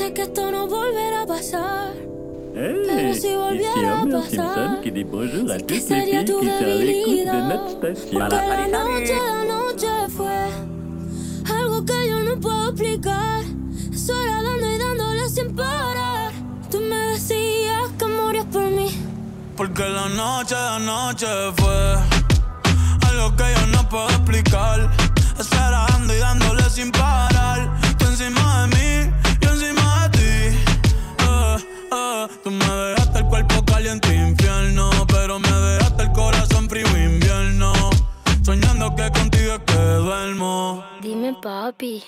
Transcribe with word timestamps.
sé 0.00 0.14
que 0.14 0.22
esto 0.22 0.50
no 0.50 0.66
volverá 0.66 1.22
a 1.22 1.26
pasar. 1.26 1.92
Hey, 2.54 2.82
Pero 2.86 3.14
si 3.14 3.34
volviera 3.34 4.00
a 4.00 4.02
ici 4.02 4.10
pasar, 4.10 4.30
Simpson 4.30 4.80
qui 4.82 4.90
dit 4.90 5.04
bonjour 5.04 5.50
à 5.50 5.56
¿qué 5.58 5.62
toutes 5.62 5.70
les 5.70 5.88
sería 5.88 6.20
filles 6.20 6.24
tu 6.30 6.40
qui 6.40 6.46
sont 6.46 6.52
à 6.52 6.60
l'écoute 6.60 7.10
de 7.10 7.24
debilidad? 7.26 7.48
notre 7.50 7.70
station. 7.76 8.18
Porque 8.18 8.36
la 8.48 8.68
noche, 8.78 9.16
la 9.30 9.44
noche 9.54 9.90
fue 10.16 10.38
algo 11.58 11.84
que 11.84 11.98
yo 12.10 12.18
no 12.28 12.34
puedo 12.40 12.70
explicar. 12.70 13.42
Eso 13.92 14.12
era 14.24 14.42
dando 14.42 14.66
y 14.74 14.78
dándole 14.78 15.28
sin 15.28 15.48
parar. 15.54 16.32
Tú 16.70 16.78
me 16.80 16.96
decías 17.12 17.86
que 17.98 18.06
morías 18.06 18.46
por 18.46 18.68
mí. 18.78 18.88
Porque 19.56 19.84
la 19.98 20.08
noche, 20.08 20.54
la 20.54 20.78
noche 20.78 21.26
fue 21.58 21.78
algo 23.08 23.36
que 23.36 23.44
yo 23.56 23.66
no 23.76 23.86
puedo 23.90 24.08
explicar. 24.08 24.90
Esperando 25.38 26.14
y 26.14 26.18
dándole 26.18 26.64
sin 26.70 26.90
parar. 26.90 27.58
Tú 27.98 28.06
encima 28.06 28.62
de 28.62 28.66
mí, 28.76 29.12
Dime, 41.00 41.34
papi. 41.40 42.02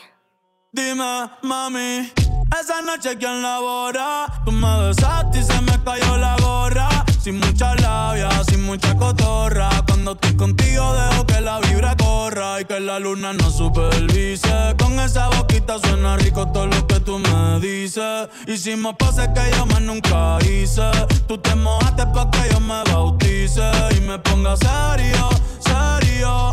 Dime, 0.71 1.31
mami, 1.43 2.13
esa 2.61 2.83
noche 2.83 3.17
quién 3.19 3.43
labora. 3.43 4.27
Tú 4.45 4.53
me 4.53 4.87
besaste 4.87 5.39
y 5.39 5.43
se 5.43 5.61
me 5.63 5.83
cayó 5.83 6.19
la 6.19 6.37
gorra. 6.43 6.89
Sin 7.21 7.39
mucha 7.39 7.75
labia, 7.77 8.31
sin 8.45 8.65
mucha 8.65 8.95
cotorra. 8.97 9.71
Cuando 9.87 10.13
estoy 10.13 10.37
contigo 10.37 10.95
dejo 10.95 11.27
que 11.27 11.41
la 11.41 11.61
vibra 11.61 11.97
corra 11.97 12.61
y 12.61 12.65
que 12.65 12.81
la 12.81 12.99
luna 12.99 13.33
no 13.33 13.51
supervise. 13.51 14.75
Con 14.79 14.99
esa 15.01 15.29
boquita 15.29 15.79
suena 15.79 16.17
rico 16.17 16.47
todo 16.53 16.67
lo 16.67 16.87
que 16.87 17.01
tú 17.01 17.19
me 17.19 17.61
dices. 17.61 18.29
Hicimos 18.47 18.95
pases 18.97 19.29
que 19.29 19.57
yo 19.57 19.67
más 19.67 19.81
nunca 19.81 20.39
hice. 20.45 20.91
Tú 21.27 21.39
te 21.39 21.55
mojaste 21.55 22.07
pa' 22.09 22.31
que 22.31 22.53
yo 22.53 22.61
me 22.61 22.83
bautice 22.93 23.71
y 23.97 24.01
me 24.01 24.19
ponga 24.19 24.57
serio, 24.57 25.29
serio. 25.61 26.53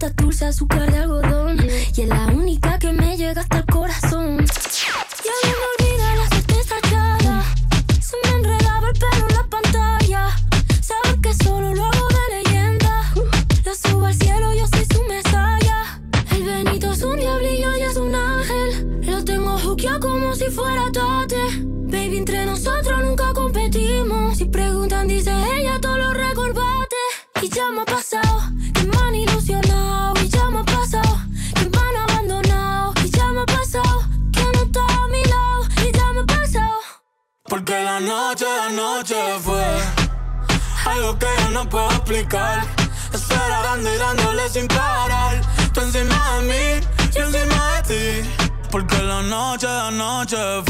La 0.00 0.06
paleta 0.08 0.22
dulce, 0.22 0.46
azúcar 0.46 0.90
de 0.90 0.98
algodón. 0.98 1.58
Y 1.94 2.00
es 2.00 2.08
la 2.08 2.26
única 2.28 2.69
la 50.32 50.69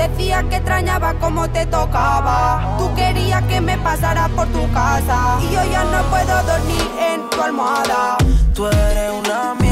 decías 0.00 0.44
que 0.44 0.56
extrañaba 0.56 1.14
cómo 1.20 1.48
te 1.50 1.66
tocaba. 1.66 2.76
Tú 2.78 2.94
querías 2.94 3.42
que 3.44 3.60
me 3.60 3.76
pasara 3.78 4.28
por 4.28 4.46
tu 4.48 4.70
casa 4.72 5.38
y 5.42 5.54
yo 5.54 5.62
ya 5.70 5.84
no 5.84 6.02
puedo 6.04 6.42
dormir 6.44 6.86
en 6.98 7.28
tu 7.30 7.42
almohada. 7.42 8.16
Tú 8.54 8.66
eres 8.66 9.12
una 9.22 9.54
mierda, 9.54 9.69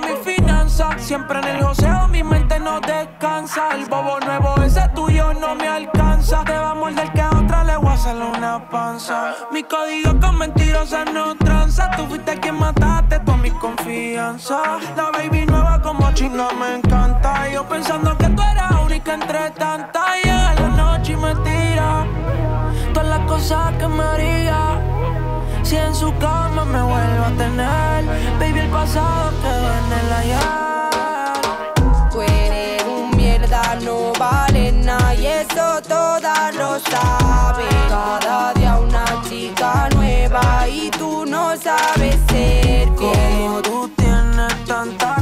mi 0.00 0.14
finanza. 0.22 0.90
Siempre 0.98 1.38
en 1.40 1.48
el 1.56 1.62
joseo, 1.62 2.08
mi 2.08 2.22
mente 2.22 2.58
no 2.58 2.80
descansa. 2.80 3.70
El 3.74 3.86
bobo 3.86 4.18
nuevo, 4.20 4.54
ese 4.62 4.88
tuyo 4.94 5.32
no 5.34 5.54
me 5.54 5.68
alcanza. 5.68 6.44
Te 6.44 6.52
va 6.52 6.70
a 6.70 6.74
morder 6.74 7.12
que 7.12 7.20
a 7.20 7.30
otra 7.30 7.64
le 7.64 7.76
voy 7.76 7.88
a 7.88 7.94
hacer 7.94 8.16
una 8.16 8.68
panza. 8.70 9.34
Mi 9.52 9.62
código 9.62 10.18
con 10.20 10.38
mentirosas 10.38 11.12
no 11.12 11.34
tranza. 11.36 11.90
Tú 11.96 12.06
fuiste 12.06 12.38
quien 12.40 12.58
mataste 12.58 13.20
toda 13.20 13.36
mi 13.38 13.50
confianza. 13.50 14.78
La 14.96 15.10
baby 15.10 15.46
nueva 15.46 15.80
como 15.82 16.12
chinga 16.12 16.48
me 16.52 16.76
encanta. 16.76 17.48
Yo 17.48 17.66
pensando 17.68 18.16
que 18.16 18.28
tú 18.28 18.42
eras 18.42 18.72
única 18.84 19.14
entre 19.14 19.50
tantas. 19.50 20.02
Llega 20.22 20.54
la 20.54 20.68
noche 20.68 21.16
me 21.16 21.34
tira 21.36 21.61
cosas 23.32 23.72
que 23.78 23.88
me 23.88 24.02
haría 24.02 24.60
si 25.62 25.76
en 25.76 25.94
su 25.94 26.10
cama 26.18 26.64
me 26.66 26.82
vuelvo 26.82 27.24
a 27.30 27.32
tener. 27.42 28.04
Baby, 28.38 28.60
el 28.60 28.68
pasado 28.68 29.32
quedó 29.42 29.68
en 29.80 29.88
el 30.00 30.08
ayer. 30.20 30.60
Tú 32.10 32.20
eres 32.20 32.84
un 32.84 33.16
mierda, 33.16 33.62
no 33.86 34.12
vale 34.18 34.72
nada 34.72 35.14
y 35.14 35.26
eso 35.26 35.80
todas 35.88 36.54
lo 36.54 36.78
saben. 36.90 37.74
Cada 37.88 38.52
día 38.54 38.78
una 38.88 39.06
chica 39.26 39.88
nueva 39.94 40.68
y 40.68 40.90
tú 40.90 41.24
no 41.24 41.56
sabes 41.56 42.16
ser 42.28 42.88
como 42.88 43.62
tú 43.62 43.88
tienes 43.96 44.64
tanta 44.66 45.21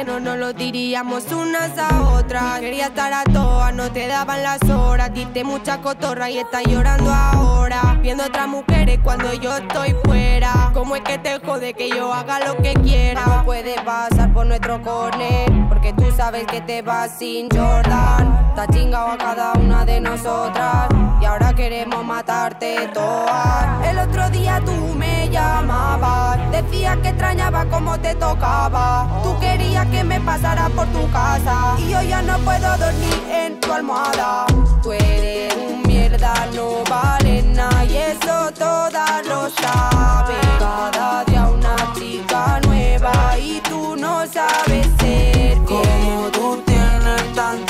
que 0.00 0.06
no 0.06 0.18
nos 0.18 0.38
lo 0.38 0.52
diríamos 0.54 1.30
unas 1.30 1.76
a 1.76 2.12
otras. 2.12 2.60
Quería 2.60 2.86
estar 2.86 3.12
a 3.12 3.22
todas, 3.24 3.74
no 3.74 3.92
te 3.92 4.06
daban 4.06 4.42
las 4.42 4.62
horas. 4.70 5.12
Diste 5.12 5.44
mucha 5.44 5.82
cotorra 5.82 6.30
y 6.30 6.38
estás 6.38 6.62
llorando 6.64 7.12
ahora. 7.12 7.98
Viendo 8.00 8.24
otras 8.24 8.48
mujeres 8.48 8.98
cuando 9.04 9.34
yo 9.34 9.54
estoy 9.54 9.94
fuera. 10.04 10.70
¿Cómo 10.72 10.96
es 10.96 11.02
que 11.02 11.18
te 11.18 11.38
jode 11.40 11.74
que 11.74 11.90
yo 11.90 12.14
haga 12.14 12.40
lo 12.40 12.56
que 12.62 12.72
quiera? 12.74 13.26
No 13.26 13.44
puede 13.44 13.74
pasar 13.82 14.32
por 14.32 14.46
nuestro 14.46 14.80
corner. 14.80 15.50
Porque 15.68 15.92
tú 15.92 16.10
sabes 16.16 16.46
que 16.46 16.62
te 16.62 16.80
vas 16.80 17.18
sin 17.18 17.48
Jordan. 17.50 18.29
Está 18.50 18.66
chingado 18.66 19.12
a 19.12 19.16
cada 19.16 19.52
una 19.52 19.84
de 19.84 20.00
nosotras. 20.00 20.88
Y 21.20 21.24
ahora 21.24 21.54
queremos 21.54 22.04
matarte 22.04 22.90
todas. 22.92 23.86
El 23.86 23.96
otro 23.98 24.28
día 24.30 24.60
tú 24.66 24.74
me 24.96 25.28
llamabas. 25.30 26.38
Decías 26.50 26.96
que 26.98 27.10
extrañaba 27.10 27.64
como 27.66 27.96
te 28.00 28.12
tocaba. 28.16 29.20
Tú 29.22 29.38
querías 29.38 29.86
que 29.86 30.02
me 30.02 30.20
pasara 30.20 30.68
por 30.68 30.86
tu 30.88 31.08
casa. 31.12 31.76
Y 31.78 31.90
yo 31.90 32.02
ya 32.02 32.22
no 32.22 32.36
puedo 32.38 32.76
dormir 32.76 33.22
en 33.32 33.60
tu 33.60 33.72
almohada. 33.72 34.46
Tú 34.82 34.92
eres 34.92 35.54
un 35.54 35.82
mierda, 35.82 36.34
no 36.52 36.82
vale 36.90 37.44
nada. 37.44 37.84
Y 37.84 37.96
eso 37.96 38.50
todas 38.58 39.26
lo 39.26 39.48
saben. 39.48 40.58
Cada 40.58 41.24
día 41.24 41.48
una 41.48 41.76
chica 41.94 42.60
nueva. 42.66 43.38
Y 43.38 43.60
tú 43.60 43.94
no 43.96 44.26
sabes 44.26 44.88
ser 44.98 45.56
como 45.58 46.28
tú 46.32 46.60
tienes 46.66 47.32
tanta 47.34 47.69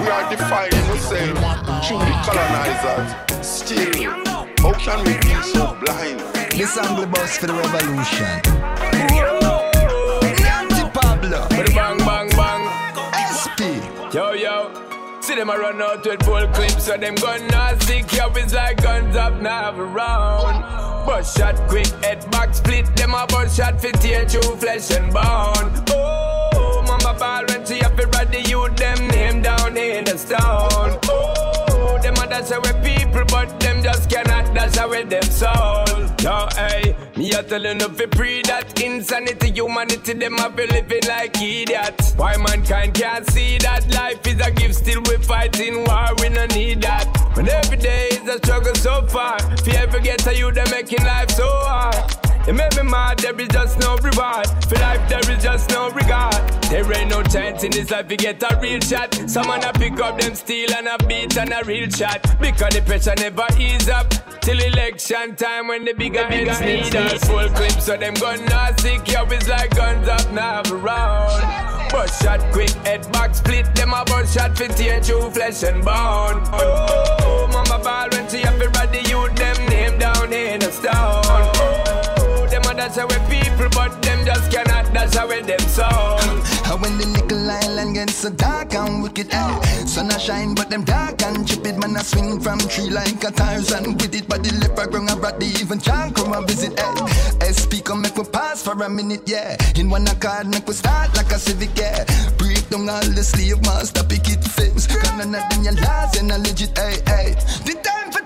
We 0.00 0.08
are 0.08 0.30
defining 0.30 0.84
ourselves 0.88 1.40
through 1.86 1.98
the 1.98 2.14
colonizers. 2.24 3.46
Still, 3.46 3.92
how 4.58 4.72
can 4.72 5.04
we 5.04 5.12
be 5.18 5.34
so 5.42 5.76
blind? 5.84 6.20
This 6.52 6.78
angle 6.78 7.06
bus 7.06 7.36
for 7.36 7.48
the 7.48 7.52
revolution. 7.52 8.40
The 10.22 10.48
anti-Pablo. 10.50 11.46
Bang, 11.50 11.98
bang, 11.98 12.28
bang. 12.30 12.62
SP. 13.36 13.60
Yo, 14.14 14.32
yo. 14.32 15.18
See 15.20 15.34
them 15.34 15.50
a 15.50 15.58
run 15.58 15.82
out 15.82 16.06
with 16.06 16.22
full 16.22 16.46
clips, 16.48 16.84
so 16.86 16.96
them 16.96 17.14
gun 17.16 17.46
not 17.48 17.82
stick 17.82 18.18
up. 18.18 18.36
It's 18.36 18.54
like 18.54 18.82
guns 18.82 19.14
up 19.14 19.40
now 19.42 19.64
have 19.64 19.78
a 19.78 19.84
round. 19.84 20.62
Bust 21.06 21.36
shot 21.36 21.56
quick, 21.68 21.88
head 22.02 22.28
back 22.30 22.54
split. 22.54 22.96
Them 22.96 23.12
a 23.12 23.26
bust 23.26 23.58
shot 23.58 23.80
fit 23.80 24.00
tear 24.00 24.26
through 24.26 24.56
flesh 24.56 24.90
and 24.90 25.12
bone. 25.12 25.84
Oh, 25.90 26.31
mama 26.31 26.31
ball 27.32 27.44
when 27.48 27.66
she 27.66 27.78
have 27.78 27.96
to 27.96 28.06
ride 28.08 28.30
the 28.32 28.42
youth, 28.48 28.76
them 28.76 29.08
name 29.08 29.42
down 29.42 29.76
in 29.76 30.04
the 30.04 30.16
stone. 30.16 30.98
Oh, 31.08 31.98
them 32.02 32.14
a 32.14 32.26
dash 32.26 32.50
away 32.50 32.74
people, 32.84 33.24
but 33.28 33.48
them 33.60 33.82
just 33.82 34.10
cannot 34.10 34.54
dash 34.54 34.78
away 34.78 35.04
them 35.04 35.22
soul. 35.22 35.84
Yo, 36.24 36.48
hey, 36.56 36.96
me 37.16 37.32
a 37.32 37.42
tell 37.42 37.62
you 37.62 37.74
no 37.74 37.88
pre 37.88 38.42
that 38.42 38.80
insanity, 38.80 39.50
humanity, 39.50 40.12
them 40.14 40.38
a 40.38 40.50
be 40.50 40.66
living 40.66 41.06
like 41.08 41.36
idiots. 41.40 42.14
Why 42.16 42.36
mankind 42.36 42.94
can't 42.94 43.26
see 43.30 43.58
that 43.58 43.88
life 43.94 44.26
is 44.26 44.40
a 44.40 44.50
gift, 44.50 44.74
still 44.74 45.02
we 45.08 45.16
fighting 45.18 45.84
war, 45.84 46.08
we 46.20 46.28
no 46.28 46.46
need 46.46 46.82
that. 46.82 47.06
When 47.34 47.48
every 47.48 47.78
day 47.78 48.08
is 48.08 48.28
a 48.28 48.38
struggle 48.38 48.74
so 48.74 49.06
far, 49.06 49.36
if 49.52 49.66
you 49.66 49.74
ever 49.74 50.00
get 50.00 50.18
to 50.20 50.36
you, 50.36 50.52
they 50.52 50.64
making 50.70 51.04
life 51.04 51.30
so 51.30 51.48
hard. 51.48 52.31
You 52.46 52.54
make 52.54 52.76
me 52.76 52.82
mad, 52.82 53.20
there 53.20 53.38
is 53.40 53.48
just 53.48 53.78
no 53.78 53.96
reward. 53.98 54.46
For 54.68 54.74
life, 54.74 55.08
there 55.08 55.30
is 55.30 55.42
just 55.42 55.70
no 55.70 55.90
regard. 55.90 56.34
There 56.70 56.92
ain't 56.92 57.10
no 57.10 57.22
chance 57.22 57.62
in 57.62 57.70
this 57.70 57.90
life, 57.90 58.10
you 58.10 58.16
get 58.16 58.42
a 58.42 58.58
real 58.60 58.80
shot. 58.80 59.14
Someone 59.30 59.62
a 59.62 59.72
pick 59.72 60.00
up 60.00 60.18
them 60.20 60.34
steel 60.34 60.72
and 60.74 60.88
a 60.88 60.98
beat 61.06 61.36
and 61.38 61.52
a 61.52 61.62
real 61.64 61.88
shot. 61.88 62.20
Because 62.40 62.74
the 62.74 62.82
pressure 62.82 63.14
never 63.16 63.46
ease 63.60 63.88
up. 63.88 64.12
Till 64.40 64.58
election 64.58 65.36
time 65.36 65.68
when 65.68 65.84
the 65.84 65.92
bigger 65.92 66.24
heads 66.24 66.60
need 66.60 66.96
us. 66.96 67.22
Full 67.24 67.48
clip, 67.50 67.80
so 67.80 67.96
them 67.96 68.14
gun 68.14 68.44
not 68.46 68.80
sick, 68.80 69.06
yo, 69.06 69.24
it's 69.26 69.48
like 69.48 69.70
guns 69.76 70.08
up 70.08 70.32
now 70.32 70.62
around. 70.72 71.72
But 71.92 72.06
Bust 72.06 72.22
shot 72.22 72.40
quick, 72.52 72.70
head 72.86 73.10
back 73.12 73.36
split. 73.36 73.72
Them 73.76 73.92
a 73.92 74.04
bust 74.04 74.34
shot 74.34 74.58
fit 74.58 74.72
tear 74.72 75.00
through 75.00 75.30
flesh 75.30 75.62
and 75.62 75.84
bone. 75.84 76.42
Oh, 76.54 77.48
mama 77.52 77.84
ball 77.84 78.08
when 78.10 78.28
she 78.28 78.38
have 78.38 78.54
everybody 78.54 78.98
youth 79.08 79.34
them 79.36 79.68
name 79.68 79.98
down 79.98 80.32
in 80.32 80.62
a 80.62 80.72
stone. 80.72 81.21
A 82.92 82.94
dash 82.94 83.04
away 83.04 83.40
people, 83.40 83.68
but 83.70 84.02
them 84.02 84.26
just 84.26 84.52
cannot 84.52 84.92
dash 84.92 85.16
away 85.16 85.40
them 85.40 85.58
sound. 85.60 86.20
And 86.68 86.82
when 86.82 86.98
the 86.98 87.06
nickel 87.06 87.50
island 87.50 87.94
gets 87.94 88.16
so 88.16 88.28
dark 88.28 88.74
and 88.74 89.02
wicked, 89.02 89.32
eh? 89.32 89.60
Sun 89.86 90.10
a 90.10 90.18
shine, 90.18 90.54
but 90.54 90.68
them 90.68 90.84
dark 90.84 91.22
and 91.22 91.48
chip 91.48 91.64
Man, 91.64 91.96
I 91.96 92.02
swing 92.02 92.38
from 92.38 92.58
tree 92.58 92.90
like 92.90 93.24
a 93.24 93.30
Tarzan 93.30 93.94
with 93.94 94.14
it. 94.14 94.28
But 94.28 94.44
the 94.44 94.52
leper 94.60 94.90
ground 94.90 95.08
a 95.08 95.16
brought 95.16 95.40
the 95.40 95.46
even 95.46 95.78
John 95.80 96.12
come 96.12 96.34
and 96.34 96.46
visit, 96.46 96.78
eh? 96.78 97.48
SP 97.48 97.80
come 97.82 98.02
make 98.02 98.16
we 98.16 98.24
pass 98.24 98.62
for 98.62 98.72
a 98.72 98.90
minute, 98.90 99.22
yeah. 99.24 99.56
In 99.76 99.88
one 99.88 100.06
accord, 100.06 100.48
make 100.48 100.66
we 100.66 100.74
start 100.74 101.16
like 101.16 101.32
a 101.32 101.38
civic, 101.38 101.74
yeah. 101.78 102.04
Break 102.36 102.68
down 102.68 102.90
all 102.90 103.00
the 103.00 103.24
slave 103.24 103.62
master, 103.62 104.04
pick 104.04 104.28
it 104.28 104.44
fix. 104.44 104.86
Cause 104.86 105.16
none 105.16 105.34
of 105.34 105.48
them 105.48 105.64
your 105.64 105.74
laws 105.80 106.18
and 106.20 106.30
a 106.30 106.36
legit, 106.36 106.78
eh, 106.78 107.00
eh. 107.06 107.34
The 107.64 107.72
time 107.80 108.12
for 108.12 108.20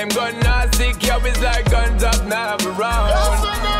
them 0.00 0.08
gun 0.08 0.38
not 0.40 0.74
sick. 0.74 1.02
Yo, 1.02 1.18
it's 1.24 1.40
like 1.42 1.70
guns 1.70 2.02
up 2.02 2.24
now 2.26 2.56
around. 2.64 3.10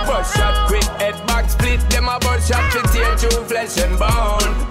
Bust 0.07 0.37
shot 0.37 0.69
quick, 0.69 0.85
head 1.01 1.15
back 1.27 1.49
split. 1.49 1.81
Them 1.91 2.09
a 2.09 2.19
bust 2.21 2.49
shot 2.49 2.73
fit 2.73 2.85
tear 2.93 3.17
through 3.17 3.45
flesh 3.45 3.79
and 3.79 3.99
bone. 3.99 4.70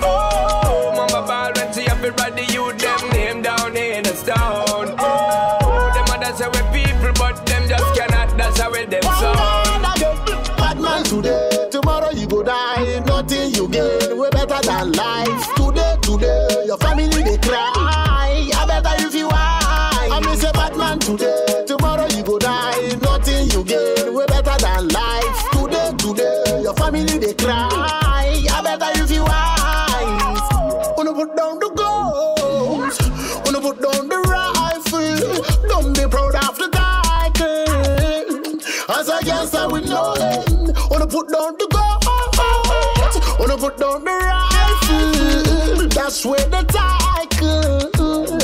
Put 41.10 41.28
down 41.28 41.56
the 41.58 41.68
guns, 41.72 43.40
wanna 43.40 43.58
put 43.58 43.78
down 43.78 44.04
the 44.04 44.12
rifle. 44.12 45.88
That's 45.90 46.24
where 46.24 46.46
the 46.50 46.64
title. 46.70 48.38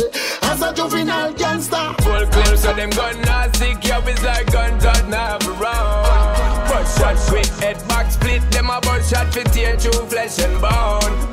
As 0.44 0.62
a 0.62 0.74
juvenile 0.74 1.34
gangster. 1.34 1.94
Full 2.02 2.26
clips, 2.28 2.62
so 2.64 2.74
them 2.74 2.90
gun 2.90 3.22
not 3.22 3.56
sick. 3.56 3.84
Yo, 3.86 4.00
it's 4.06 4.24
like 4.24 4.52
guns 4.52 4.84
out 4.84 5.08
now 5.08 5.38
around. 5.48 6.70
Bust 6.70 6.98
shot 6.98 7.16
quick, 7.28 7.48
head 7.62 7.88
back 7.88 8.12
split. 8.12 8.42
Them 8.52 8.70
a 8.70 8.82
bust 8.82 9.12
shot 9.12 9.32
fit 9.34 9.46
tear 9.54 9.78
through 9.78 10.08
flesh 10.08 10.40
and 10.40 10.60
bone. 10.60 11.25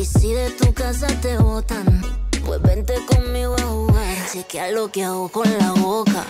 Y 0.00 0.04
si 0.06 0.32
de 0.32 0.48
tu 0.52 0.72
casa 0.72 1.08
te 1.20 1.36
botan, 1.36 2.00
pues 2.46 2.62
vente 2.62 2.94
conmigo 3.04 3.54
a 3.54 3.62
jugar. 3.64 4.16
Chequea 4.32 4.70
lo 4.70 4.90
que 4.90 5.04
hago 5.04 5.28
con 5.28 5.46
la 5.58 5.72
boca, 5.72 6.24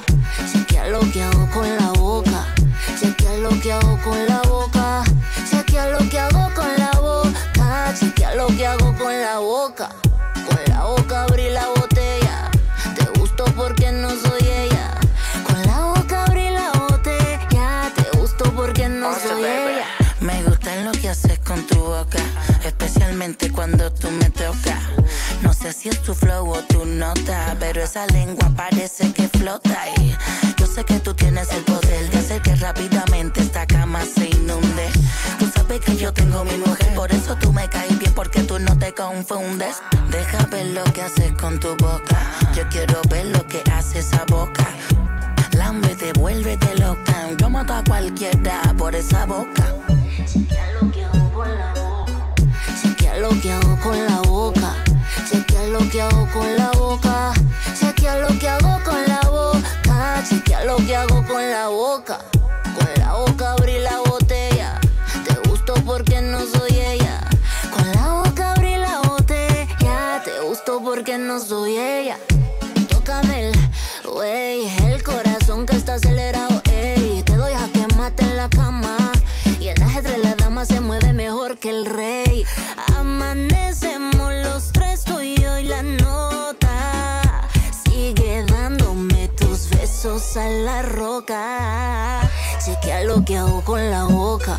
chequea 0.52 0.88
lo 0.88 0.98
que 1.12 1.22
hago 1.22 1.48
con 1.54 1.76
la 1.76 1.92
boca, 1.92 2.52
chequea 2.98 3.36
lo 3.36 3.50
que 3.60 3.72
hago 3.72 3.96
con 4.02 4.26
la 4.26 4.42
boca, 4.48 5.04
chequea 5.48 5.88
lo 5.88 5.98
que 6.10 6.18
hago 6.18 6.52
con 6.52 6.76
la 6.78 6.90
boca, 7.00 7.94
chequea 7.96 8.34
lo 8.34 8.48
que 8.48 8.66
hago 8.66 8.92
con 8.98 9.20
la 9.20 9.38
boca. 9.38 9.88
Con 10.34 10.58
la 10.66 10.84
boca 10.86 11.22
abrí 11.22 11.48
la 11.50 11.68
botella. 11.68 11.79
Cuando 23.52 23.92
tú 23.92 24.10
me 24.10 24.30
tocas. 24.30 24.80
No 25.42 25.52
sé 25.52 25.74
si 25.74 25.90
es 25.90 26.00
tu 26.02 26.14
flow 26.14 26.52
o 26.52 26.62
tu 26.62 26.86
nota, 26.86 27.54
pero 27.60 27.82
esa 27.82 28.06
lengua 28.06 28.50
parece 28.56 29.12
que 29.12 29.28
flota. 29.28 29.76
Y 29.98 30.16
yo 30.56 30.66
sé 30.66 30.84
que 30.84 30.98
tú 31.00 31.12
tienes 31.12 31.52
el 31.52 31.62
poder 31.64 32.10
de 32.10 32.18
hacer 32.18 32.40
que 32.40 32.54
rápidamente 32.56 33.42
esta 33.42 33.66
cama 33.66 34.00
se 34.06 34.30
inunde. 34.30 34.88
Tú 35.38 35.50
sabes 35.54 35.80
que 35.80 35.96
yo 35.98 36.14
tengo 36.14 36.44
mi 36.44 36.56
mujer, 36.56 36.94
por 36.94 37.12
eso 37.12 37.36
tú 37.36 37.52
me 37.52 37.68
caes 37.68 37.98
bien, 37.98 38.14
porque 38.14 38.42
tú 38.42 38.58
no 38.58 38.78
te 38.78 38.94
confundes. 38.94 39.76
Deja 40.10 40.46
ver 40.46 40.68
lo 40.68 40.84
que 40.84 41.02
haces 41.02 41.32
con 41.32 41.60
tu 41.60 41.76
boca. 41.76 42.18
Yo 42.54 42.66
quiero 42.70 43.02
ver 43.10 43.26
lo 43.26 43.46
que 43.46 43.62
hace 43.70 43.98
esa 43.98 44.24
boca. 44.28 44.66
Lambe, 45.52 45.94
devuélvete 45.94 46.74
loca. 46.76 47.28
Yo 47.36 47.50
mato 47.50 47.74
a 47.74 47.84
cualquiera 47.84 48.62
por 48.78 48.94
esa 48.94 49.26
boca. 49.26 49.74
Lo 53.40 53.42
que 53.42 53.52
hago 53.52 53.80
con 53.80 54.06
la 54.06 54.20
boca. 54.20 54.74
Chequea 55.30 55.68
lo 55.68 55.78
que 55.88 56.02
hago 56.02 56.28
con 56.30 56.56
la 56.56 56.70
boca. 56.72 57.32
Chequea 57.78 58.18
lo 58.18 58.38
que 58.38 58.48
hago 58.48 58.84
con 58.84 59.02
la 59.06 59.20
boca. 59.30 60.22
Chequea 60.28 60.64
lo 60.64 60.76
que 60.76 60.94
hago 60.94 61.24
con 61.26 61.50
la 61.50 61.68
boca. 61.68 62.18
Con 62.76 62.88
la 62.98 63.14
boca 63.14 63.52
abrí 63.52 63.78
la 63.78 63.98
botella. 64.00 64.78
Te 65.26 65.48
gustó 65.48 65.72
porque 65.86 66.20
no 66.20 66.40
soy 66.40 66.80
ella. 66.80 67.20
Con 67.74 67.90
la 67.92 68.12
boca 68.12 68.52
abrí 68.52 68.76
la 68.76 69.00
botella. 69.08 70.22
Te 70.22 70.40
gustó 70.46 70.82
porque 70.82 71.16
no 71.16 71.40
soy 71.40 71.78
ella. 71.78 72.18
Tócame 72.90 73.48
el, 73.48 73.58
wey, 74.18 74.68
el 74.84 75.02
corazón 75.02 75.64
que 75.64 75.76
está 75.76 75.94
acelerado, 75.94 76.60
ey. 76.70 77.22
Te 77.24 77.36
doy 77.36 77.52
a 77.54 77.66
que 77.72 77.86
mate 77.96 78.22
en 78.22 78.36
la 78.36 78.50
cama. 78.50 78.98
Y 79.58 79.68
el 79.68 79.82
ajedrez 79.82 80.18
la 80.18 80.34
dama 80.34 80.66
se 80.66 80.80
mueve 80.80 81.14
mejor 81.14 81.58
que 81.58 81.70
el 81.70 81.86
rey. 81.86 82.19
Besos 90.02 90.36
a 90.38 90.48
la 90.48 90.80
roca. 90.80 92.20
Chequea 92.64 93.04
lo 93.04 93.22
que 93.22 93.36
hago 93.36 93.62
con 93.62 93.90
la 93.90 94.04
boca. 94.04 94.58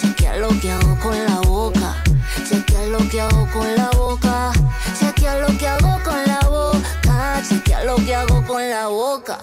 Chequea 0.00 0.36
lo 0.36 0.48
que 0.60 0.70
hago 0.70 0.96
con 1.00 1.24
la 1.24 1.40
boca. 1.40 2.04
Chequea 2.48 2.86
lo 2.86 2.98
que 3.08 3.20
hago 3.20 3.48
con 3.52 3.74
la 3.74 3.90
boca. 3.96 4.52
Chequea 4.98 5.38
lo 5.38 5.58
que 5.58 5.66
hago 5.66 5.98
con 6.04 6.24
la 6.24 6.40
boca. 6.48 7.42
Chequea 7.48 7.84
lo 7.84 7.96
que 7.96 8.14
hago 8.14 8.46
con 8.46 8.70
la 8.70 8.86
boca. 8.86 9.38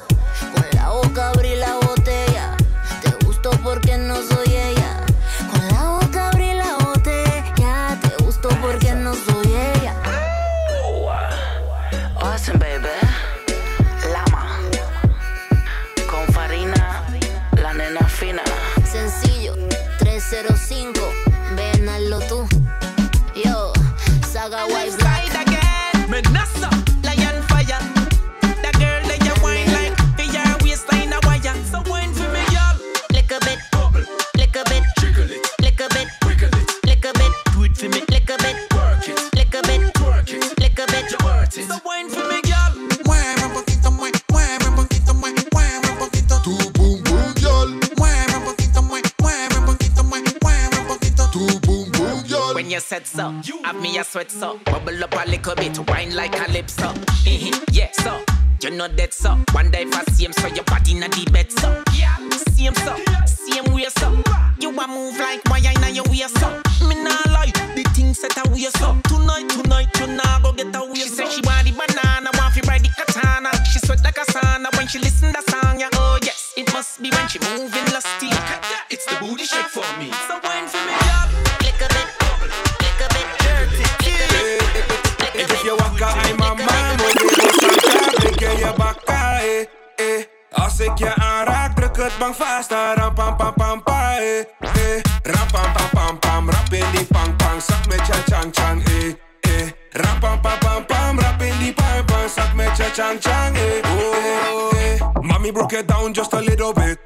Down 105.82 106.12
just 106.12 106.34
a 106.34 106.40
little 106.40 106.74
bit. 106.74 107.00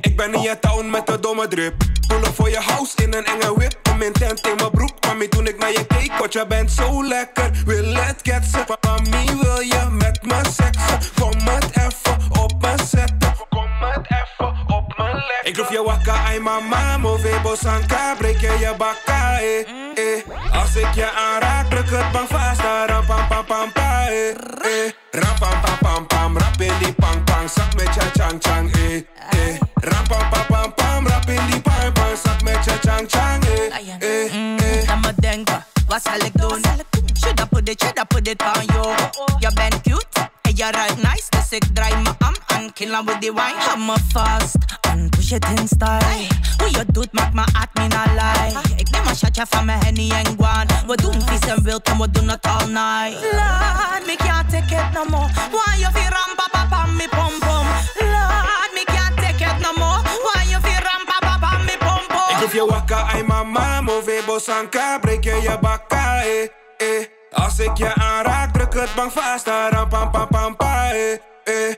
Ik, 0.00 0.16
ben 0.16 0.34
in 0.34 0.40
je 0.40 0.58
town 0.60 0.90
met 0.90 1.06
de 1.06 1.20
domme 1.20 1.48
drip. 1.48 1.74
Pullen 2.06 2.34
voor 2.34 2.50
je 2.50 2.58
house 2.58 2.96
in 2.96 3.14
een 3.14 3.24
enge 3.24 3.54
whip. 3.54 3.78
Kom 3.82 4.02
in 4.02 4.12
tent 4.12 4.46
in 4.46 4.56
mijn 4.56 4.70
broek. 4.70 4.92
Mami, 5.06 5.28
toen 5.28 5.46
ik 5.46 5.58
naar 5.58 5.72
je 5.72 5.86
keek, 5.86 6.12
want 6.18 6.32
je 6.32 6.46
bent 6.46 6.70
zo 6.70 7.04
lekker. 7.04 7.50
Wil 7.66 7.94
het 7.94 8.22
ketsen? 8.22 8.64
Mami, 8.80 9.26
wil 9.40 9.60
je 9.60 9.86
met 9.90 10.22
me 10.22 10.40
seksen? 10.44 10.98
Kom 11.20 11.48
het 11.48 11.70
even 11.76 12.42
op 12.42 12.52
me 12.60 12.74
zetten. 12.86 13.34
Kom 13.48 13.68
het 13.80 14.06
even 14.08 14.74
op 14.76 14.94
me 14.96 15.04
lekker. 15.04 15.42
Ik 15.42 15.56
roep 15.56 15.70
je 15.70 15.82
wakker, 15.82 16.12
ai 16.12 16.40
mama, 16.40 16.98
move 16.98 17.40
bosanka. 17.42 18.14
Breek 18.18 18.40
je 18.40 18.56
je 18.60 18.74
bakka, 18.78 19.38
eh, 19.40 19.58
eh. 19.58 20.60
Als 20.60 20.76
ik 20.76 20.94
je 20.94 21.10
aanraak, 21.10 21.70
druk 21.70 21.90
het 21.90 22.12
bang 22.12 22.28
vast. 22.28 22.60
Ram 22.86 23.06
pam 23.06 23.44
pam 23.46 23.72
pa, 23.72 24.06
eh, 24.08 24.28
eh. 24.28 24.92
Ram 25.10 25.38
pam, 25.38 25.60
chang 28.24 28.40
chang, 28.40 28.70
eh, 28.76 29.04
eh. 29.36 29.58
Ram 29.82 30.04
pam 30.08 30.30
pam 30.30 30.44
pam 30.48 30.72
pam, 30.72 31.06
rap 31.06 31.28
in 31.28 31.46
die 31.50 31.60
pang 31.60 31.92
pang. 31.92 32.16
Zak 32.16 32.42
met 32.42 32.64
je 32.64 32.76
chang 32.80 33.06
chang, 33.08 33.44
eh, 33.44 33.76
eh, 33.98 34.80
eh. 34.80 34.86
Dan 34.86 35.00
me 35.00 35.12
denken, 35.16 35.64
wat 35.86 36.02
zal 36.02 36.18
ik 36.18 36.32
doen? 36.32 36.62
Shoulda 37.20 37.44
put 37.44 37.68
it, 37.68 37.82
shoulda 37.82 38.04
put 38.04 38.28
it 38.28 38.42
on 38.42 38.64
you. 38.74 38.94
Je 39.38 39.50
bent 39.54 39.80
cute 39.80 40.30
en 40.42 40.56
je 40.56 40.70
ruikt 40.70 40.96
nice, 40.96 41.26
dus 41.28 41.50
ik 41.50 41.64
draai 41.74 41.94
me 41.96 42.13
en 42.80 43.04
with 43.04 43.20
the 43.20 43.30
wine. 43.30 43.54
Hou 43.56 43.78
me 43.78 43.94
vast 44.12 44.56
en 44.90 45.08
push 45.08 45.32
it 45.32 45.44
in 45.44 45.68
style. 45.68 46.26
Hoe 46.58 46.70
je 46.70 46.84
doet 46.92 47.12
maakt 47.12 47.34
me 47.34 47.42
at 47.42 47.68
me 47.74 47.88
not 47.88 48.10
lie. 48.14 48.76
Ik 48.76 48.90
neem 48.90 49.06
een 49.06 49.16
shotje 49.16 49.44
van 49.48 49.64
mijn 49.64 49.84
henny 49.84 50.10
en 50.10 50.26
guan. 50.38 50.66
We 50.86 50.96
doen 50.96 51.22
vies 51.26 51.40
en 51.40 51.62
wild 51.62 51.82
en 51.82 51.98
we 51.98 52.10
doen 52.10 52.28
het 52.28 52.46
all 52.46 52.66
night. 52.66 53.22
Lord, 53.32 54.06
me 54.06 54.16
can't 54.16 54.50
take 54.50 54.74
it 54.74 54.92
no 54.92 55.04
more. 55.04 55.28
Why 55.50 55.78
you 55.78 55.92
feel 55.92 56.10
ram 56.10 56.36
pa 56.36 56.46
pa 56.52 56.66
pa 56.70 56.86
me 56.86 57.06
pom 57.08 57.38
pom? 57.38 57.66
Lord, 57.98 58.70
me 58.74 58.84
can't 58.84 59.16
take 59.16 59.44
it 59.44 59.58
no 59.60 59.72
more. 59.76 60.00
Why 60.24 60.42
you 60.50 60.60
feel 60.60 60.82
ram 60.88 61.04
pa 61.06 61.18
pa 61.20 61.38
pa 61.40 61.58
me 61.58 61.76
pom 61.78 62.02
pom? 62.08 62.28
Ik 62.30 62.40
roep 62.40 62.52
je 62.52 62.66
wakker, 62.66 62.96
ai 62.96 63.22
mama, 63.22 63.80
move 63.80 64.22
bosanka, 64.26 64.98
breek 64.98 65.24
je 65.24 65.38
je 65.42 65.58
bakka, 65.60 66.22
eh, 66.22 66.42
eh. 66.76 67.06
Als 67.32 67.58
ik 67.58 67.76
je 67.76 67.94
aanraak, 67.94 68.52
druk 68.52 68.74
het 68.74 68.94
bang 68.94 69.12
vast, 69.12 69.46
ram 69.46 69.88
pam 69.88 70.10
pam 70.10 70.28
pam 70.28 70.56
pa, 70.56 70.90
eh, 70.90 71.12
eh, 71.44 71.74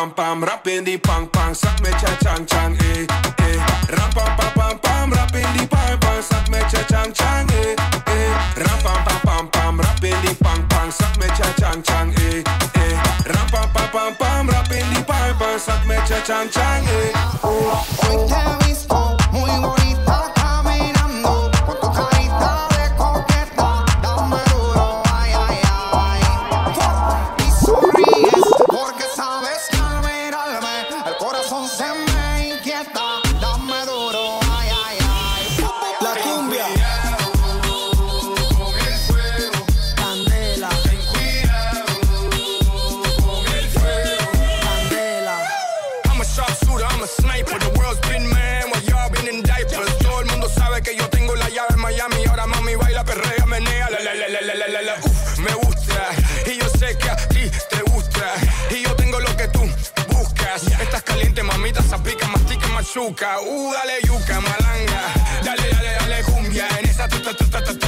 pam 0.00 0.14
pam 0.14 0.44
rap 0.44 0.66
in 0.66 0.84
die 0.84 0.98
pang 0.98 1.28
pang, 1.28 1.54
zak 1.54 1.80
met 1.82 2.00
je 2.00 2.16
chang 2.24 2.46
chang, 2.46 2.74
eh, 2.78 3.04
eh. 3.36 3.56
Ram 3.88 4.10
pam 4.14 4.36
pam 4.36 4.52
pam 4.54 4.78
pam, 4.80 5.12
rap 5.12 5.34
in 5.34 5.52
die 5.56 5.66
pang 5.66 5.98
pang, 5.98 6.22
zak 6.22 6.48
met 6.48 6.70
je 6.70 6.84
chang 6.88 7.12
chang, 7.12 7.50
eh, 7.50 7.74
eh. 8.06 8.32
Ram 8.56 8.78
pam 8.82 9.04
pam 9.04 9.20
pam 9.20 9.50
pam, 9.50 9.80
rap 9.80 10.04
in 10.04 10.16
die 10.22 10.34
pang 10.34 10.66
pang, 10.68 10.90
zak 10.92 11.18
met 11.18 11.36
je 11.36 11.52
chang 11.60 11.82
chang, 11.82 12.14
eh, 12.14 12.42
eh. 12.82 13.00
Ram 13.24 13.46
pam 13.50 13.68
pam 13.72 13.90
pam 13.90 14.16
pam, 14.16 14.48
rap 14.48 14.72
in 14.72 14.88
die 14.94 15.04
pang 15.04 15.36
pang, 15.38 15.58
zak 15.58 15.84
met 15.84 16.08
je 16.08 16.20
chang 16.24 16.48
chang, 16.50 16.86
eh. 16.86 17.12
Hoy 17.42 18.26
te 18.28 18.69
machuca. 62.90 63.40
Uh, 63.40 63.72
dale 63.72 64.00
yuca, 64.06 64.40
malanga. 64.40 65.02
Dale, 65.44 65.70
dale, 65.70 65.94
dale 66.00 66.22
cumbia. 66.24 66.66
En 66.78 66.88
esa 66.88 67.08
tuta, 67.08 67.32
tuta, 67.34 67.62
tuta, 67.62 67.79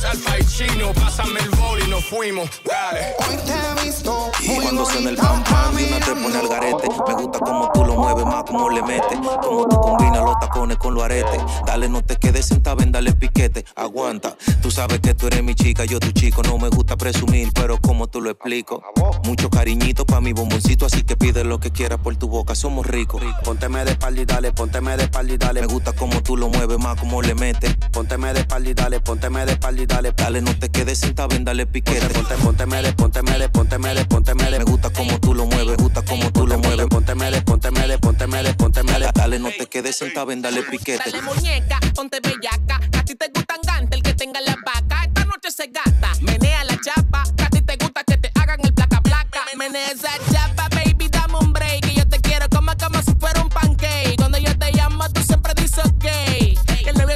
Marcos, 0.00 0.04
Alfa 0.04 0.38
y 0.38 0.44
Chino. 0.44 0.92
Pásame 0.94 1.40
el 1.40 1.50
bol 1.50 1.80
y 1.84 1.90
nos 1.90 2.04
fuimos. 2.04 2.50
Dale. 2.64 3.14
Hoy 3.18 3.36
te 3.44 3.52
he 3.52 3.84
visto 3.84 4.30
Y 4.40 4.60
cuando 4.60 4.86
suena 4.86 5.10
el 5.10 5.16
pam 5.16 5.44
pam, 5.44 5.76
de 5.76 5.84
una 5.84 6.00
te 6.00 6.14
pone 6.14 6.38
al 6.38 6.48
garete. 6.48 6.88
Me 7.06 7.14
gusta 7.14 7.38
como 7.38 7.70
tú 7.72 7.84
lo 7.84 7.96
mueves, 7.96 8.24
más 8.24 8.44
como 8.44 8.70
le 8.70 8.82
metes. 8.82 9.18
Como 9.42 9.68
tú 9.68 9.80
combinas 9.80 10.24
los 10.24 10.38
tacones 10.40 10.76
con 10.78 10.94
los 10.94 11.04
aretes. 11.04 11.40
Dale, 11.66 11.88
no 11.88 12.02
te 12.02 12.16
quedes 12.16 12.46
sentada, 12.46 12.76
ven, 12.76 12.92
dale 12.92 13.12
piquete. 13.12 13.64
Aguanta, 13.76 14.36
tú 14.62 14.70
sabes 14.70 15.00
que 15.00 15.14
tú 15.14 15.26
eres 15.26 15.42
mi 15.42 15.54
chica, 15.54 15.84
yo 15.84 15.98
tu 16.00 16.10
chico. 16.12 16.42
No 16.42 16.58
me 16.58 16.68
gusta 16.68 16.96
presumir, 16.96 17.50
pero 17.54 17.78
como 17.78 18.06
tú 18.08 18.20
lo 18.20 18.30
explico. 18.30 18.82
Mucho 19.24 19.50
cariñito 19.50 20.06
pa' 20.06 20.20
mi 20.20 20.32
bomboncito, 20.32 20.86
así 20.86 21.02
que 21.02 21.16
pide 21.16 21.44
lo 21.44 21.60
que 21.60 21.70
quieras 21.70 21.98
por 21.98 22.16
tu 22.16 22.28
boca, 22.28 22.54
somos 22.54 22.86
ricos. 22.86 23.22
Pónteme 23.44 23.84
de 23.84 23.92
espalda 23.92 24.20
y 24.20 24.24
dale, 24.24 24.52
pónteme 24.52 24.96
de 24.96 25.04
espalda 25.04 25.32
y 25.34 25.36
dale. 25.36 25.60
Me 25.60 25.66
gusta 25.66 25.92
como 25.92 26.22
tú 26.22 26.36
lo 26.36 26.48
mueves, 26.48 26.78
más 26.78 26.98
como 26.98 27.22
le 27.22 27.34
metes. 27.34 27.76
Pónteme 27.92 28.32
de 28.32 28.40
espalda 28.40 28.70
y 28.70 28.74
dale, 28.74 29.00
pónteme 29.00 29.44
de 29.44 29.52
espalda 29.52 29.82
y 29.82 29.86
dale. 29.86 29.89
Dale, 29.90 30.42
no 30.42 30.56
te 30.56 30.68
quedes 30.70 31.00
sentada, 31.00 31.26
ven, 31.28 31.44
dale 31.44 31.66
piquete. 31.66 32.06
Ponte, 32.06 32.34
pónteme 32.36 32.82
de, 32.82 32.92
pónteme 32.92 33.38
de, 33.38 33.48
pónteme 33.48 33.94
de, 33.94 34.04
pónteme 34.04 34.50
de. 34.50 34.58
Me 34.58 34.64
gusta 34.64 34.90
como 34.90 35.18
tú 35.18 35.34
lo 35.34 35.44
mueves, 35.46 35.76
me 35.76 35.82
gusta 35.82 36.02
como 36.02 36.30
tú 36.32 36.46
lo 36.46 36.58
mueves. 36.58 36.86
Pónteme 36.86 37.30
de, 37.30 37.42
pónteme 37.42 37.86
de, 37.88 37.98
pónteme 37.98 38.42
de, 38.42 38.54
pónteme 38.54 38.92
de. 38.92 39.10
Dale, 39.12 39.38
no 39.40 39.48
te 39.50 39.66
quedes 39.66 39.96
sentada, 39.96 40.26
ven, 40.26 40.40
dale 40.40 40.62
piquete. 40.62 41.10
Dale 41.10 41.22
muñeca, 41.22 41.80
ponte 41.94 42.20
bellaca. 42.20 42.80
A 42.96 43.04
ti 43.04 43.14
te 43.16 43.28
gusta 43.34 43.56
gante 43.66 43.96
el 43.96 44.02
que 44.02 44.14
tenga 44.14 44.40
la 44.40 44.56
vaca. 44.64 45.04
Esta 45.04 45.24
noche 45.24 45.50
se 45.50 45.66
gasta. 45.66 46.12
Menea 46.20 46.64
la 46.64 46.78
chapa. 46.80 47.22
A 47.22 47.50
ti 47.50 47.60
te 47.60 47.76
gusta 47.76 48.04
que 48.04 48.16
te 48.16 48.30
hagan 48.40 48.60
el 48.62 48.72
placa 48.72 49.00
placa. 49.02 49.40
Menea 49.56 49.90
esa 49.90 50.10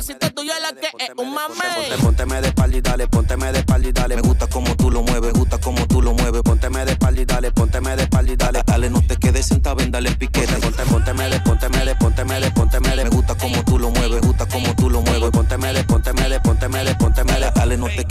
Noviocito 0.05 0.35
tuyo 0.35 0.53
lo 0.61 0.79
que 0.79 0.87
es 1.03 1.11
un 1.17 1.33
mamey. 1.33 1.99
Pónteme 2.03 2.41
de 2.43 2.49
espalda 2.49 2.77
y 2.77 2.81
dale, 2.83 3.09
pónteme 3.09 3.53
de 3.53 3.59
espalda 3.61 3.89
y 3.89 3.93
dale. 3.93 4.17
Me 4.17 4.23
gusta 4.23 4.47
como 4.49 4.77
tú 4.77 4.91
lo 4.91 5.03
mueves, 5.03 5.33
gusta 5.33 5.59
como 5.59 5.87
tú 5.87 6.03
lo 6.03 6.13
mueves. 6.13 6.43
Pónteme 6.43 6.85
de 6.85 6.93
espalda 6.93 7.23
y 7.23 7.25
dale, 7.25 7.51
pónteme 7.53 7.97
de 7.97 8.03
espalda 8.03 8.33
y 8.33 8.37
dale. 8.37 8.63
Dale, 8.67 8.91
no 8.91 9.01
te 9.07 9.17
quedes 9.17 9.47
sentada, 9.47 9.77
ven, 9.77 9.91
dale 9.91 10.11
piquete. 10.11 10.53
Ponte, 10.57 10.83
pónteme 10.85 11.31
de, 11.31 11.41
pónteme 11.41 11.85
de, 11.87 11.95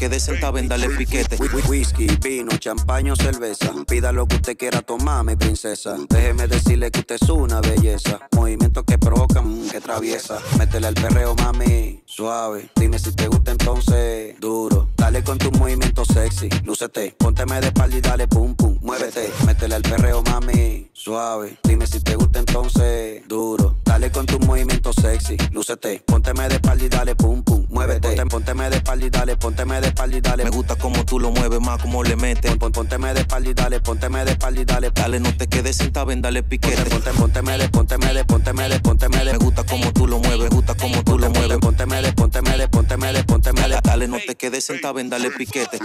Quedes 0.04 0.24
sentada, 0.24 0.52
ven, 0.52 0.68
dale 0.68 0.90
piquete. 0.90 1.38
Whi- 1.38 1.48
whi- 1.48 1.70
Whisky, 1.70 2.08
vino, 2.22 2.52
champaña 2.58 3.14
o 3.14 3.16
cerveza. 3.16 3.72
Pida 3.88 4.12
lo 4.12 4.28
que 4.28 4.36
usted 4.36 4.58
quiera 4.58 4.82
tomar, 4.82 5.24
mi 5.24 5.38
princesa. 5.38 5.96
Déjeme 6.10 6.46
decirle 6.50 6.92
que 6.92 7.00
usted 7.00 7.16
es 7.22 7.30
una 7.30 7.62
belleza. 7.62 8.20
Movimientos 8.36 8.84
que 8.86 8.98
provocan 8.98 9.70
que 9.70 9.80
traviesa. 9.80 10.40
Métele 10.60 10.88
al 10.88 10.94
perreo, 10.96 11.36
mami, 11.36 12.04
suave. 12.06 12.70
Dime 12.76 13.00
si 13.00 13.14
te 13.14 13.28
gusta 13.30 13.52
entonces, 13.52 14.38
duro. 14.42 14.90
Dale 14.98 15.24
con 15.24 15.38
tu 15.38 15.50
movimiento 15.54 16.04
sexy, 16.04 16.50
lúcete. 16.66 17.16
Pónteme 17.18 17.62
de 17.62 17.68
espalda 17.68 17.96
y 17.96 18.02
dale 18.02 18.28
pum 18.28 18.56
pum, 18.56 18.78
muévete. 18.82 19.32
Métele 19.46 19.76
al 19.76 19.84
perreo, 19.84 20.22
mami, 20.24 20.90
suave. 20.92 21.58
Dime 21.64 21.88
si 21.88 22.02
te 22.02 22.18
gusta 22.18 22.40
entonces, 22.40 23.26
duro. 23.30 23.78
Dale 23.86 24.12
con 24.12 24.26
tu 24.26 24.38
movimiento 24.40 24.92
sexy, 24.92 25.38
lúcete. 25.52 26.04
Pónteme 26.06 26.50
de 26.50 26.56
espalda 26.56 26.84
y 26.84 26.90
dale 26.90 27.16
pum 27.16 27.42
pum, 27.42 27.63
muévete. 27.74 28.08
Ponte, 28.08 28.26
pónteme 28.28 28.70
de 28.70 28.78
espalda 28.78 29.06
y 29.06 29.10
dale, 29.10 29.36
pónteme 29.36 29.82
de 29.82 29.88
espalda 29.88 30.18
y 30.18 30.22
dale. 30.22 30.44
Me 30.46 30.50
gusta 30.52 30.76
como 30.76 31.04
tú 31.06 31.20
lo 31.20 31.32
mueves 31.32 31.60
más, 31.60 31.82
como 31.82 32.04
le 32.04 32.16
metes. 32.16 32.52
Pon, 32.52 32.60
pon, 32.60 32.72
pónteme 32.72 33.14
de 33.14 33.22
espalda 33.22 33.50
y 33.50 33.54
dale, 33.54 33.80
pónteme 33.80 34.24
de 34.26 34.32
espalda 34.32 34.62
y 34.62 34.66
dale. 34.66 34.92
Dale, 34.92 35.20
no 35.20 35.36
te 35.36 35.48
quedes 35.48 35.78
sentado, 35.78 36.06
ven, 36.06 36.22
dale 36.22 36.44
piquete. 36.44 36.84
Ponte, 36.90 37.12
pónteme 37.12 37.58
de, 37.58 37.70
pónteme 37.70 38.14
de, 38.14 38.26
pónteme 38.26 38.70
de, 38.70 38.80
pónteme 38.80 39.18
de. 39.26 39.32
Me 39.34 39.38
gusta 39.38 39.64
como 39.64 39.92
tú 39.92 40.08
lo 40.08 40.20
mueves, 40.20 40.50
me 40.50 40.56
gusta 40.56 40.76
como 40.76 41.04
tú 41.04 41.18
lo 41.18 41.30
mueves. 41.30 41.58
Pónteme 41.58 42.02
de, 42.02 42.14
pónteme 42.14 42.58
de, 42.58 42.68
pónteme 42.68 43.14
de, 43.14 43.24
pónteme 43.24 43.68
de. 43.68 43.80
Dale, 43.84 44.08
no 44.08 44.18
te 44.26 44.36
quedes 44.36 44.66
sentado, 44.66 44.94
ven, 44.94 45.10
dale 45.10 45.32
piquete. 45.32 45.80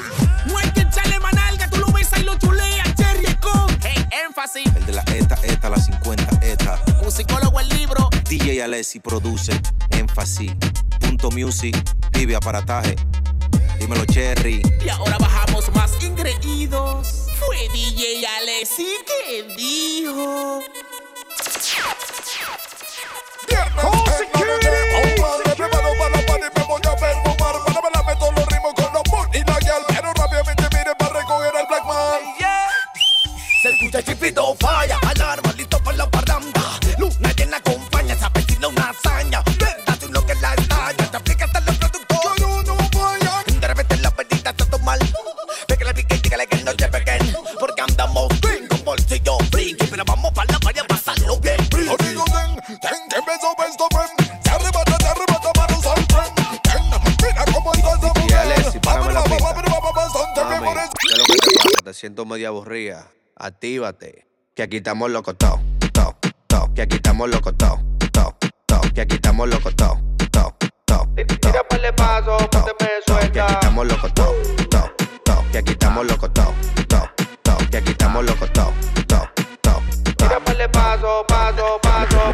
Muerte, 0.46 0.86
chale, 0.94 1.18
manalga, 1.20 1.68
tú 1.70 1.78
lo 1.78 1.92
besas 1.92 2.20
y 2.20 2.24
lo 2.24 2.36
chuleas, 2.38 2.87
énfasis. 4.38 4.76
El 4.76 4.86
de 4.86 4.92
la 4.92 5.02
ETA, 5.14 5.36
ETA, 5.42 5.68
la 5.68 5.76
50, 5.76 6.46
ETA. 6.46 6.80
Musicólogo, 7.02 7.58
el 7.58 7.68
libro. 7.70 8.08
DJ 8.28 8.62
Alessi 8.62 9.00
produce, 9.00 9.60
énfasis. 9.90 10.52
Punto 11.00 11.30
music, 11.32 11.76
pibe 12.12 12.36
aparataje. 12.36 12.94
Dímelo, 13.80 14.04
Cherry. 14.06 14.62
Y 14.84 14.88
ahora 14.88 15.16
bajamos 15.18 15.72
más 15.74 15.92
ingreídos. 16.02 17.26
Fue 17.40 17.56
DJ 17.72 18.24
Alessi 18.26 18.86
que 19.06 19.54
dijo. 19.56 20.62
Se 25.56 25.87
escucha 33.98 34.02
chipito 34.02 34.56
falla, 34.60 34.98
alarma 35.02 35.52
listo 35.56 35.78
para 35.82 35.96
la 35.96 36.10
parranda. 36.10 36.62
Luna 36.98 37.32
llena 37.36 37.56
acompaña, 37.56 38.16
se 38.16 38.24
avecina 38.24 38.68
una 38.68 38.90
hazaña. 38.90 39.42
Verdad, 39.58 39.98
tú 40.00 40.08
lo 40.12 40.24
que 40.24 40.34
la 40.36 40.54
estalla, 40.54 41.10
te 41.10 41.16
aplica 41.16 41.44
hasta 41.44 41.60
los 41.60 41.76
productos. 41.76 42.18
Yo 42.38 42.62
no 42.62 42.76
falla. 42.92 43.44
De 43.46 43.68
repente 43.68 43.96
la 43.98 44.10
perdida 44.10 44.50
está 44.50 44.52
todo 44.52 44.78
mal. 44.80 44.98
Ve 45.68 45.76
que 45.76 45.84
la 45.84 45.94
pique 45.94 46.14
y 46.14 46.18
dígale 46.18 46.46
que 46.46 46.56
no 46.64 46.74
te 46.74 46.88
peguen. 46.88 47.36
Porque 47.58 47.82
andamos 47.82 48.28
bien 48.40 48.68
con 48.68 48.84
bolsillo 48.84 49.38
friki, 49.50 49.86
pero 49.86 50.04
vamos 50.04 50.32
para 50.32 50.52
la 50.52 50.58
playa 50.58 50.82
a 50.82 50.86
pasarlo 50.86 51.38
bien. 51.40 51.60
Amigo, 51.60 51.96
ten, 51.98 52.56
ten 52.80 53.08
que 53.10 53.20
beso 53.26 53.54
friend. 53.90 54.42
Se 54.44 54.50
arrebata, 54.50 54.96
se 55.00 55.08
arrebata, 55.08 55.50
al 55.94 56.06
tren. 56.06 56.34
Ten, 56.62 56.82
mira 57.22 57.44
cómo. 57.52 57.68
Actívate. 63.40 64.26
Que 64.54 64.62
aquí 64.64 64.78
estamos 64.78 65.10
locos, 65.10 65.36
to, 65.38 65.60
to, 65.92 66.16
to. 66.48 66.74
Que 66.74 66.82
aquí 66.82 66.96
estamos 66.96 67.30
locos, 67.30 67.56
to, 67.56 67.78
to, 68.12 68.36
to. 68.66 68.80
Que 68.92 69.02
aquí 69.02 69.14
estamos 69.14 69.48
locos, 69.48 69.76
to, 69.76 69.96
to, 70.32 70.56
to. 70.86 71.08
Tira 71.40 71.62
para 71.68 71.88
el 71.88 71.94
paso, 71.94 72.36
ponte 72.50 72.72
me 72.80 72.88
Que 72.88 72.94
aquí 72.96 73.02
suelta. 73.06 73.46
estamos 73.46 73.86
locos, 73.86 74.14
to, 74.14 74.34
to, 74.70 74.92
to. 75.24 75.44
Que 75.52 75.58
aquí 75.58 75.70
estamos 75.72 76.06
locos, 76.06 76.32
to, 76.34 76.54
to, 76.88 77.10
to. 77.44 77.70
Que 77.70 77.76
aquí 77.76 77.90
estamos 77.92 78.24
locos, 78.24 78.52
to, 78.52 78.72
to, 79.06 79.30
to. 79.62 79.82
El 80.58 80.70
paso, 80.70 81.24
paso, 81.28 81.78
paso. 81.80 81.87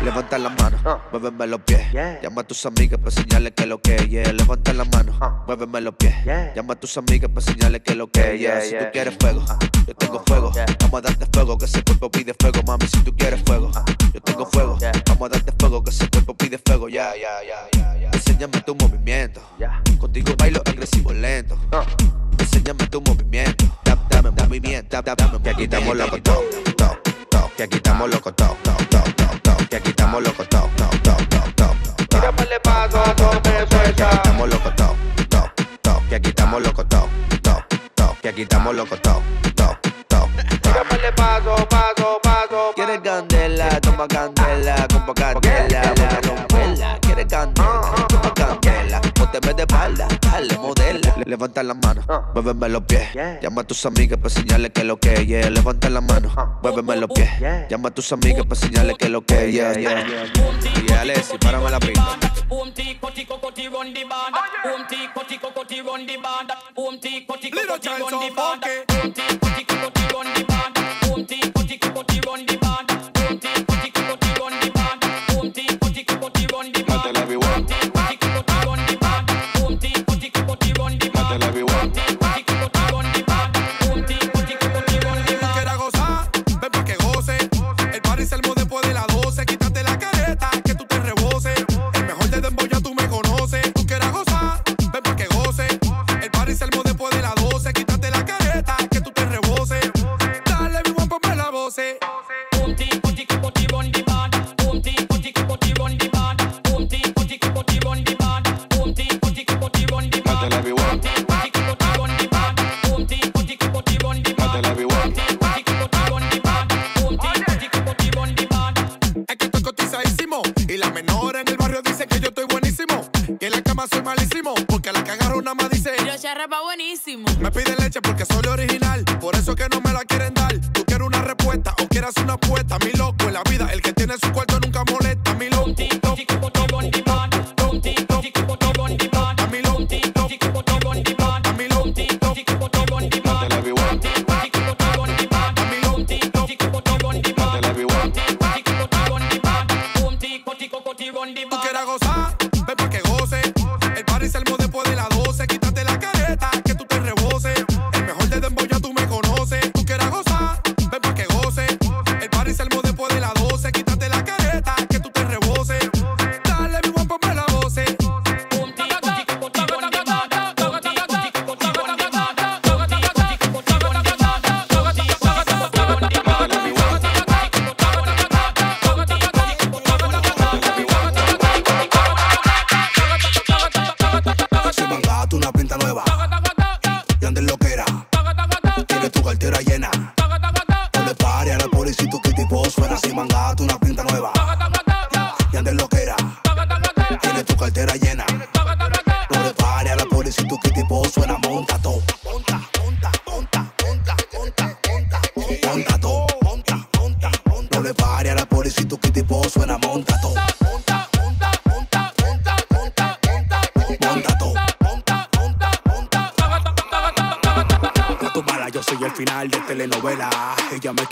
Levanta 0.04 0.36
la 0.36 0.50
mano, 0.50 1.00
muéveme 1.10 1.46
los 1.46 1.60
pies. 1.62 1.80
Llama 2.22 2.42
a 2.42 2.44
tus 2.44 2.66
amigas 2.66 3.00
para 3.00 3.10
señalarle 3.10 3.52
que 3.52 3.66
lo 3.66 3.80
que 3.80 3.96
yeah. 4.08 4.32
Levanta 4.32 4.74
la 4.74 4.84
mano, 4.84 5.42
muéveme 5.46 5.80
los 5.80 5.94
pies. 5.94 6.14
Llama 6.54 6.74
a 6.74 6.76
tus 6.76 6.96
amigas 6.98 7.30
para 7.30 7.40
señalarle 7.40 7.82
que 7.82 7.94
lo 7.94 8.10
que 8.10 8.38
yeah. 8.38 8.60
Si 8.60 8.76
tú 8.76 8.84
quieres 8.92 9.16
fuego, 9.18 9.42
yo 9.86 9.94
tengo 9.94 10.22
fuego. 10.26 10.52
Vamos 10.80 10.98
a 10.98 11.00
darte 11.00 11.26
fuego, 11.32 11.56
que 11.56 11.64
ese 11.64 11.82
cuerpo 11.82 12.10
pide 12.10 12.34
fuego, 12.38 12.60
mami. 12.66 12.86
Si 12.86 13.00
tú 13.00 13.16
quieres 13.16 13.42
fuego, 13.46 13.70
yo 14.12 14.20
tengo 14.20 14.44
fuego. 14.46 14.78
Vamos 15.06 15.26
a 15.26 15.28
darte 15.30 15.52
fuego, 15.58 15.82
que 15.82 15.90
ese 15.90 16.08
cuerpo 16.10 16.36
pide 16.36 16.58
fuego. 16.58 16.88
Ya, 16.90 17.12
ya, 17.16 17.42
ya, 17.72 17.98
ya. 17.98 18.10
Enséñame 18.12 18.60
tu 18.60 18.74
movimiento. 18.74 19.40
Contigo 19.98 20.34
bailo 20.36 20.60
agresivo 20.66 21.14
lento. 21.14 21.58
Enséñame 22.38 22.86
tu 22.88 23.00
movimiento. 23.00 23.64
Dame, 23.84 24.02
dame 24.10 24.30
movimiento. 24.30 25.02
Dame, 25.02 25.16
dame, 25.16 25.42
que 25.42 25.50
aquí 25.50 25.64
estamos 25.64 25.96
locos, 25.96 26.22
to, 26.22 26.44
to, 26.76 26.96
to. 27.30 27.50
Que 27.56 27.64
estamos 30.14 30.22
locos. 30.22 30.48
Tira 32.08 32.28
el 32.28 32.60
paso, 32.60 33.02
ponte 33.16 33.50
me 33.50 33.66
Que 33.94 33.96
aquí 33.96 34.16
estamos 34.16 34.48
locos, 34.48 34.76
to, 34.76 34.96
to, 35.30 35.52
to. 35.82 36.02
Que 36.08 36.14
aquí 36.16 36.28
estamos 36.28 36.62
locos, 36.62 36.88
to, 36.88 37.08
to, 37.42 37.64
to. 37.94 38.16
Que 38.22 38.28
aquí 38.28 38.42
estamos 38.42 38.74
locos, 38.74 39.00
to, 39.02 39.22
to, 39.56 39.78
to. 40.08 40.28
Tira 40.62 40.84
para 40.88 41.08
el 41.08 41.14
paso, 41.14 41.68
paso, 41.68 42.20
paso. 42.22 42.72
Quieres 42.74 43.00
candela, 43.00 43.80
toma 43.80 44.06
candela, 44.06 44.86
compa 44.92 45.14
candela, 45.14 45.82
vamos 45.96 46.14
a 46.14 46.20
romperla. 46.20 46.98
Quieres 47.00 47.26
candela, 47.26 48.06
toma 48.08 48.34
candela, 48.34 49.00
pónteme 49.14 49.54
de 49.54 49.62
espalda, 49.62 50.08
dale, 50.20 50.58
modela. 50.58 50.83
Le- 51.24 51.34
Levanta 51.34 51.62
la 51.62 51.74
mano, 51.74 52.02
muéveme 52.34 52.68
los 52.68 52.84
pies. 52.84 53.08
Llama 53.42 53.62
a 53.62 53.64
tus 53.64 53.84
amigas 53.86 54.18
para 54.18 54.30
señalarle 54.30 54.70
que 54.72 54.84
lo 54.84 54.96
que 54.98 55.26
yeah. 55.26 55.50
Levanta 55.50 55.90
la 55.90 56.00
mano, 56.00 56.32
muéveme 56.62 56.96
los 56.96 57.10
pies. 57.10 57.28
Llama 57.68 57.88
a 57.88 57.92
tus 57.92 58.12
amigas 58.12 58.46
para 58.46 58.60
señalarle 58.60 58.94
que 58.96 59.08
lo 59.08 59.22
que 59.24 59.50
yeah, 59.52 59.74
yeah. 59.74 60.06
Y 60.88 60.92
Alessi, 60.92 61.36
párame 61.38 61.70
la 61.70 61.80
pista. 61.80 62.18
Boom 62.48 62.72
tico 62.72 63.10
tico 63.10 63.40
coti 63.40 63.68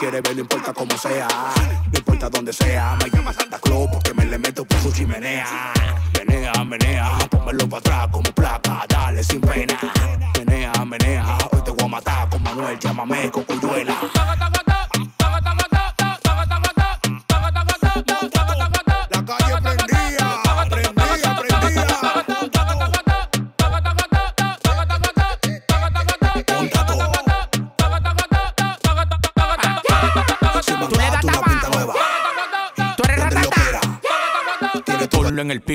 quiere 0.03 0.21
ver, 0.21 0.35
no 0.35 0.41
importa 0.41 0.73
cómo 0.73 0.99
sea. 0.99 1.29
No 1.93 1.99
importa 1.99 2.29
donde 2.29 2.53
sea. 2.53 2.99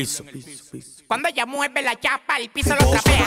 Piso. 0.07 0.63
Cuando 1.07 1.29
ella 1.29 1.45
mueve 1.45 1.81
la 1.81 1.95
chapa, 1.99 2.37
el 2.37 2.49
piso 2.49 2.75
lo 2.75 2.89
trapea, 2.91 3.26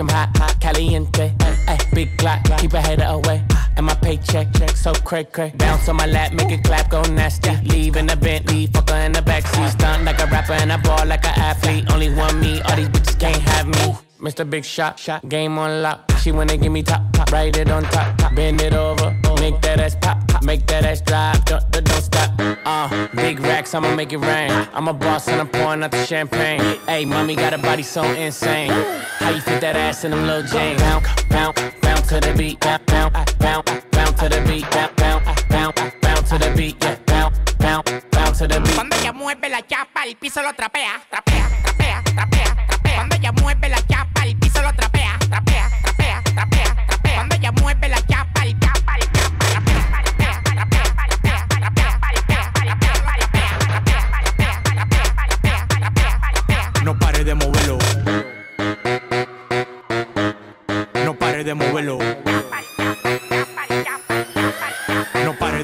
I'm 0.00 0.08
hot, 0.08 0.34
hot, 0.38 0.56
caliente. 0.60 1.20
Eh, 1.20 1.32
eh, 1.40 1.76
hey, 1.76 1.78
big 1.94 2.16
clock, 2.16 2.42
keep 2.58 2.72
a 2.72 2.80
hater 2.80 3.04
away. 3.04 3.44
Ah, 3.52 3.68
and 3.76 3.84
my 3.84 3.94
paycheck, 3.94 4.50
check 4.54 4.70
so 4.70 4.94
cray 4.94 5.24
cray. 5.24 5.52
Bounce 5.58 5.90
on 5.90 5.96
my 5.96 6.06
lap, 6.06 6.32
make 6.32 6.50
it 6.50 6.64
clap, 6.64 6.88
go 6.88 7.02
nasty. 7.02 7.54
Leave 7.66 7.96
in 7.96 8.06
the 8.06 8.16
Bentley, 8.16 8.66
fuck 8.68 8.88
her 8.88 8.96
in 8.96 9.12
the 9.12 9.20
backseat. 9.20 9.72
Stunt 9.72 10.04
like 10.04 10.18
a 10.18 10.26
rapper 10.26 10.54
and 10.54 10.72
I 10.72 10.78
ball 10.78 11.04
like 11.04 11.26
an 11.26 11.38
athlete. 11.38 11.92
Only 11.92 12.14
one 12.14 12.40
me, 12.40 12.62
all 12.62 12.76
these 12.76 12.88
bitches 12.88 13.20
can't 13.20 13.42
have 13.42 13.66
me. 13.66 13.94
Mr. 14.20 14.48
Big 14.48 14.64
Shot, 14.64 14.98
shot, 14.98 15.28
game 15.28 15.58
on 15.58 15.82
lock. 15.82 16.10
She 16.22 16.32
wanna 16.32 16.56
give 16.56 16.72
me 16.72 16.82
top, 16.82 17.02
top, 17.12 17.30
write 17.30 17.58
it 17.58 17.70
on 17.70 17.82
top, 17.82 18.16
top. 18.16 18.34
bend 18.34 18.62
it 18.62 18.72
over, 18.72 19.14
make 19.40 19.60
that 19.62 19.80
ass 19.80 19.96
pop, 20.00 20.26
pop, 20.28 20.44
make 20.44 20.66
that 20.66 20.84
ass 20.84 21.00
drop, 21.00 21.44
don't, 21.46 21.70
don't 21.70 22.02
stop. 22.02 22.30
Uh, 22.38 23.08
big 23.14 23.40
racks, 23.40 23.74
I'ma 23.74 23.94
make 23.94 24.12
it 24.12 24.18
rain. 24.18 24.50
I'm 24.74 24.86
a 24.88 24.92
boss 24.92 25.28
and 25.28 25.40
I'm 25.40 25.48
pouring 25.48 25.82
out 25.82 25.90
the 25.90 26.04
champagne. 26.04 26.60
Hey, 26.86 27.04
mommy 27.04 27.34
got 27.34 27.54
a 27.54 27.58
body 27.58 27.82
so 27.82 28.02
insane. 28.04 28.70
How 29.18 29.30
you 29.30 29.40
fit 29.40 29.60
that 29.62 29.76
ass 29.76 30.04
in 30.04 30.10
them 30.10 30.26
little 30.26 30.42
jeans? 30.42 30.80
Bounce, 30.80 31.24
bounce, 31.30 31.60
bounce 31.80 32.08
to 32.08 32.20
the 32.20 32.34
beat, 32.36 32.60
bounce, 32.60 32.82
bounce, 32.86 33.34
bounce, 33.34 33.70
bounce 33.90 34.20
to 34.20 34.28
the 34.28 34.40
beat, 34.46 34.70
bounce, 34.70 34.94
bounce, 34.96 35.42
bounce, 35.48 35.94
bounce 36.02 36.28
to 36.30 36.38
the 36.38 36.54
beat, 36.56 36.76
yeah, 36.82 36.96
bounce, 37.06 37.38
bounce, 37.58 37.90
bounce 38.10 38.38
to 38.38 38.46
the 38.46 38.60
beat. 38.60 38.74
Cuando 38.74 38.96
ella 38.96 39.12
mueve 39.12 39.48
la 39.48 39.62
chapa, 39.62 40.04
el 40.04 40.16
piso 40.16 40.42
lo 40.42 40.52
trapea, 40.52 41.02
trapea, 41.10 41.48
trapea, 41.64 41.79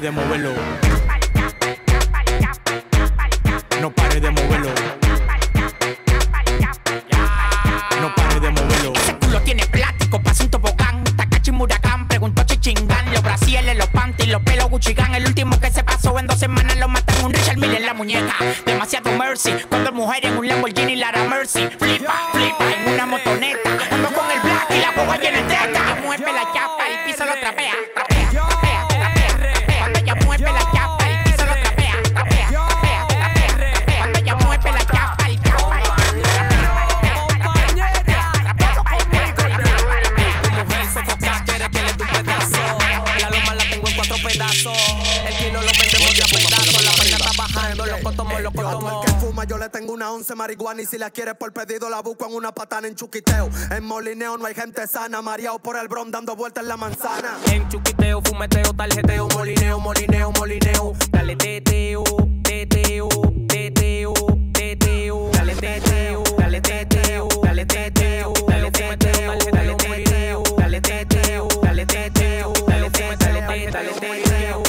de 0.07 0.11
moverlo. 0.11 0.53
No 3.81 3.91
pare 3.91 4.21
de 4.21 4.31
moverlo. 4.31 4.69
No 7.99 8.15
pare 8.15 8.39
de 8.39 8.49
moverlo. 8.49 8.93
Ese 8.93 9.17
culo 9.17 9.41
tiene 9.41 9.65
plástico, 9.65 10.21
pasa 10.21 10.45
un 10.45 10.49
tobogán. 10.49 11.03
Takachi 11.03 11.51
preguntó 12.07 12.43
Chichingán. 12.43 13.11
Los 13.11 13.21
brasieles, 13.21 13.75
los 13.77 13.87
panties, 13.87 14.29
los 14.29 14.41
pelos 14.43 14.69
Guccigan. 14.69 15.13
El 15.13 15.25
último 15.25 15.59
que 15.59 15.71
se 15.71 15.83
pasó 15.83 16.17
en 16.19 16.27
dos 16.27 16.39
semanas 16.39 16.77
lo 16.77 16.87
matan 16.87 17.25
un 17.25 17.33
Richard 17.33 17.57
Mille 17.57 17.75
en 17.75 17.85
la 17.85 17.93
muñeca. 17.93 18.35
Demasiado 18.65 19.11
mercy. 19.11 19.51
Cuando 19.67 19.91
mujer 19.91 20.25
en 20.25 20.37
un 20.37 20.47
Lamborghini 20.47 20.95
Lara 20.95 21.25
Mercy. 21.25 21.67
Marihuana 50.35 50.81
y 50.81 50.85
si 50.85 50.97
la 50.97 51.09
quieres 51.09 51.35
por 51.35 51.53
pedido 51.53 51.89
la 51.89 52.01
busco 52.01 52.25
en 52.25 52.35
una 52.35 52.51
patana 52.53 52.87
en 52.87 52.95
chuquiteo. 52.95 53.49
En 53.71 53.83
molineo 53.83 54.37
no 54.37 54.45
hay 54.45 54.55
gente 54.55 54.87
sana, 54.87 55.21
mareado 55.21 55.59
por 55.59 55.77
el 55.77 55.87
bron 55.87 56.11
dando 56.11 56.35
vueltas 56.35 56.63
en 56.63 56.69
la 56.69 56.77
manzana. 56.77 57.37
En 57.51 57.67
chuquiteo, 57.69 58.21
fumeteo, 58.21 58.73
tarjeteo, 58.73 59.27
molineo, 59.29 59.79
molineo, 59.79 60.31
molineo. 60.31 60.93
Dale 61.11 61.35
teteo, 61.35 62.03
teteo, 62.43 63.09
teteo, 63.47 64.13
teteo. 64.53 65.31
Dale 65.31 65.55
teteo, 65.55 66.23
dale 66.37 66.61
teteo, 66.61 67.27
dale 67.43 67.65
teteo, 67.65 68.33
dale 68.47 68.71
teteo, 68.71 69.33
dale 69.51 69.75
teteo, 69.75 70.43
dale 70.57 70.81
teteo, 70.81 71.47
dale 71.61 71.85
teteo, 71.85 72.53
dale 72.67 72.89
teteo, 72.89 73.17
dale 73.17 73.41
teteo, 73.41 73.71
dale 73.71 73.91
teteo, 73.93 74.63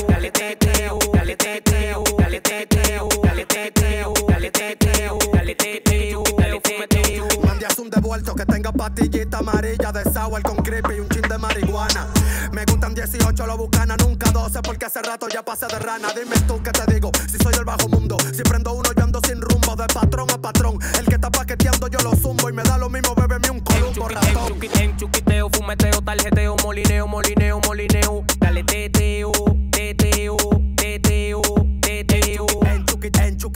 Devuelto 8.09 8.35
que 8.35 8.47
tenga 8.47 8.73
pastillita 8.73 9.37
amarilla 9.37 9.93
de 9.93 10.03
sour 10.11 10.41
con 10.41 10.57
creepy 10.57 10.95
y 10.97 11.01
un 11.01 11.11
chin 11.11 11.21
de 11.21 11.37
marihuana. 11.37 12.07
Me 12.53 12.65
gustan 12.65 12.95
18, 12.95 13.47
lo 13.47 13.59
bucana, 13.59 13.99
nunca 13.99 14.31
12 14.31 14.63
porque 14.63 14.87
hace 14.87 15.03
rato 15.03 15.29
ya 15.29 15.43
pasé 15.43 15.67
de 15.67 15.79
rana. 15.79 16.09
Dime 16.15 16.35
tú 16.47 16.59
qué 16.63 16.71
te 16.71 16.91
digo, 16.91 17.11
si 17.31 17.37
soy 17.37 17.53
el 17.59 17.67
bajo 17.67 17.87
mundo. 17.91 18.17
Si 18.35 18.43
prendo 18.45 18.73
uno 18.73 18.89
yo 18.97 19.05
ando 19.05 19.21
sin 19.27 19.43
rumbo, 19.43 19.77
de 19.77 19.87
patrón 19.93 20.31
a 20.31 20.39
patrón. 20.39 20.79
El 20.99 21.05
que 21.05 21.17
está 21.17 21.31
paqueteando 21.31 21.87
yo 21.89 21.99
lo 21.99 22.17
zumbo 22.17 22.49
y 22.49 22.55
me 22.55 22.63
da 22.63 22.79
lo 22.79 22.89
mismo, 22.89 23.15
bébeme 23.15 23.51
un 23.51 23.61
columbo 23.61 24.09
ratón. 24.09 24.59
En 24.81 24.97
chuquiteo, 24.97 25.51
fumeteo, 25.53 26.01
tarjeteo, 26.01 26.57
molineo, 26.65 27.07
molineo, 27.07 27.61
molineo. 27.61 28.25
Dale 28.39 28.65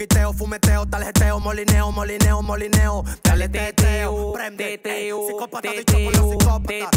chuquiteo, 0.02 0.32
fumeteo, 0.32 1.40
molineo, 1.40 1.92
molineo, 1.92 2.42
molineo. 2.42 3.04
Dale 3.22 3.48
teteo, 3.48 4.32
prende, 4.32 4.80
ey, 4.84 5.10
psicópata 5.12 5.70
dicho 5.70 5.92
por 5.92 6.14
la 6.14 6.22
psicópata. 6.22 6.90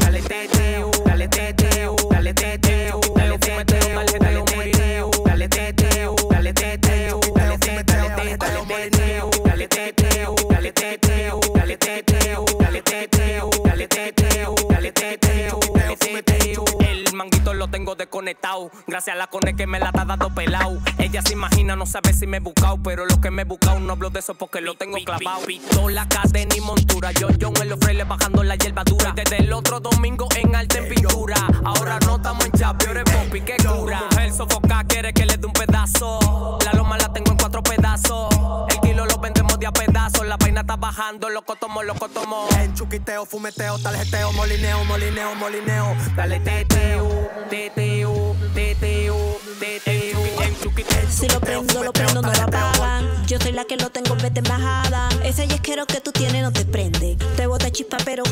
Dale 0.00 0.22
teteo, 0.22 0.90
dale 1.04 1.28
teteo, 1.28 1.96
dale 2.10 2.34
teteo, 2.34 3.00
dale 3.14 3.38
dale 3.38 3.38
teteo, 3.38 4.10
dale 4.20 4.44
teteo, 4.44 5.10
dale 5.24 5.48
teteo, 5.48 6.14
dale 6.30 6.52
teteo, 6.52 7.20
dale 7.30 8.52
teteo, 8.52 9.30
dale 9.44 9.68
teteo, 9.68 10.34
dale 10.50 10.72
teteo, 10.72 11.40
dale 11.54 11.76
teteo, 11.76 12.44
dale 12.64 12.82
teteo, 12.82 13.50
dale 13.64 13.88
teteo, 13.88 14.54
dale 14.68 14.92
teteo, 14.92 15.60
dale 15.74 15.96
teteo. 15.96 16.64
El 16.80 17.12
manguito 17.14 17.37
lo 17.44 17.68
tengo 17.68 17.94
desconectado. 17.94 18.70
Gracias 18.86 19.14
a 19.14 19.18
la 19.18 19.26
cone 19.26 19.54
que 19.54 19.66
me 19.66 19.78
la 19.78 19.86
está 19.86 20.04
dando 20.04 20.30
pelado. 20.34 20.78
Ella 20.98 21.22
se 21.22 21.32
imagina, 21.32 21.76
no 21.76 21.86
sabe 21.86 22.12
si 22.12 22.26
me 22.26 22.38
he 22.38 22.40
buscado. 22.40 22.78
Pero 22.82 23.06
lo 23.06 23.20
que 23.20 23.30
me 23.30 23.42
he 23.42 23.44
buscado 23.44 23.78
no 23.80 23.92
hablo 23.92 24.10
de 24.10 24.20
eso 24.20 24.34
porque 24.34 24.60
lo 24.60 24.74
tengo 24.74 24.98
clavado. 25.04 25.44
Pistola, 25.46 26.08
cadena 26.08 26.56
y 26.56 26.60
montura. 26.60 27.12
Yo, 27.12 27.30
yo 27.30 27.52
en 27.60 27.68
los 27.68 27.78
frailes 27.78 28.06
bajando 28.06 28.42
la 28.42 28.56
hierba 28.56 28.84
dura. 28.84 29.12
Desde 29.14 29.38
el 29.38 29.52
otro 29.52 29.80
domingo 29.80 30.28
en 30.36 30.54
arte 30.54 30.78
en 30.78 30.88
pintura. 30.88 31.36
Ahora 31.64 31.98
no 32.06 32.16
estamos 32.16 32.44
en 32.44 32.52
chap, 32.52 32.82
eres 32.82 33.04
popi, 33.04 33.40
que 33.40 33.56
cura. 33.56 34.02
El 34.20 34.32
sofoca 34.32 34.84
quiere 34.84 35.12
que 35.12 35.26
le 35.26 35.36
dé 35.36 35.46
un 35.46 35.52
pedazo. 35.52 36.58
La 36.64 36.72
loma 36.72 36.98
la 36.98 37.12
tengo 37.12 37.30
en 37.32 37.36
cuatro 37.38 37.62
pedazos. 37.62 38.34
El 38.70 38.80
kilo 38.80 39.06
lo 39.06 39.18
vendemos 39.18 39.58
de 39.58 39.66
a 39.66 39.72
pedazos. 39.72 40.26
La 40.26 40.36
vaina 40.36 40.60
está 40.60 40.76
bajando, 40.76 41.28
loco 41.28 41.56
tomo, 41.56 41.82
loco 41.82 42.08
tomo. 42.08 42.46
En 42.60 42.74
chuquiteo, 42.74 43.24
fumeteo, 43.26 43.78
tarjeteo, 43.78 44.32
molineo, 44.32 44.84
molineo, 44.84 45.34
molineo. 45.36 45.96
Dale 46.16 46.40
teteo, 46.40 47.27
teteo. 47.50 48.36
En 50.40 50.60
chuquiteo, 50.60 51.10
Si 51.10 51.28
lo 51.28 51.40
prendo, 51.40 51.82
lo 51.82 51.92
prendo, 51.92 52.22
no 52.22 52.32
lo 52.32 52.42
apagan. 52.42 53.26
Yo 53.26 53.38
soy 53.40 53.52
la 53.52 53.64
que 53.64 53.76
lo 53.76 53.90
tengo 53.90 54.14
de 54.14 54.28
embajada. 54.34 55.08
Ese 55.22 55.46
yesquero 55.46 55.86
que 55.86 56.00
tú 56.00 56.12
tienes 56.12 56.42
no 56.42 56.52
te 56.52 56.64
prende. 56.64 57.16
Te 57.36 57.46
bota 57.46 57.70
chispa, 57.70 57.98
pero 58.04 58.22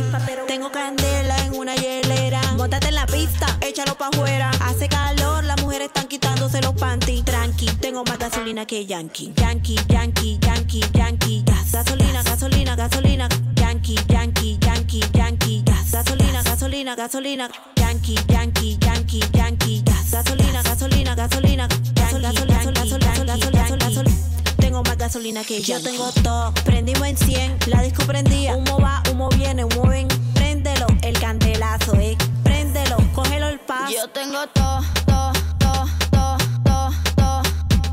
tengo 0.46 0.70
candela 0.70 1.36
en 1.44 1.54
una 1.54 1.74
hielera. 1.74 2.40
Móntate 2.56 2.88
en 2.88 2.94
la 2.94 3.06
pista, 3.06 3.46
échalo 3.60 3.96
pa' 3.96 4.08
afuera. 4.08 4.50
Hace 4.60 4.88
calor, 4.88 5.44
las 5.44 5.60
mujeres 5.62 5.88
están 5.88 6.06
quitándose 6.06 6.60
los 6.62 6.74
panties. 6.74 7.24
Tranqui, 7.24 7.66
tengo 7.80 8.04
más 8.04 8.18
gasolina 8.18 8.66
que 8.66 8.86
Yankee. 8.86 9.32
Yankee, 9.36 9.76
Yankee, 9.88 10.38
Yankee, 10.40 10.84
Yankee. 10.92 11.42
Gas, 11.44 11.72
gasolina, 11.72 12.22
gasolina, 12.22 12.76
gasolina. 12.76 13.28
Yankee, 13.54 13.98
Yankee, 14.08 14.58
Yankee, 14.60 15.04
Yankee. 15.12 15.62
Gas, 15.66 15.90
gasolina, 15.90 16.35
gasolina, 16.56 16.96
gasolina. 16.96 17.50
Yankee, 17.76 18.16
Yankee, 18.28 18.78
Yankee, 18.80 19.20
Yankee. 19.34 19.82
Gas, 19.84 20.10
gasolina, 20.10 20.62
gasolina, 20.62 21.14
gasolina. 21.14 21.68
Gasolina, 21.68 22.32
gasolina, 22.32 22.72
gasolina, 22.72 23.24
gasolina, 23.24 23.76
gasolina. 23.76 24.16
Tengo 24.56 24.82
más 24.82 24.96
gasolina 24.96 25.44
que 25.44 25.60
Yo 25.60 25.82
tengo 25.82 26.10
todo, 26.22 26.54
prendimos 26.64 27.06
en 27.06 27.16
100, 27.18 27.58
la 27.66 27.82
disco 27.82 28.04
prendía. 28.06 28.56
Humo 28.56 28.78
va, 28.78 29.02
humo 29.12 29.28
viene, 29.36 29.64
humo 29.64 29.82
ven. 29.86 30.08
Préndelo, 30.32 30.86
el 31.02 31.18
candelazo, 31.20 31.94
eh. 31.96 32.16
Préndelo, 32.42 32.96
cógelo 33.14 33.48
el 33.48 33.60
paso. 33.60 33.92
Yo 33.92 34.08
tengo 34.08 34.46
todo, 34.54 34.80
todo, 35.04 35.32
todo, 35.58 35.84
todo, 36.10 36.38
todo, 36.64 36.90
todo. 37.16 37.42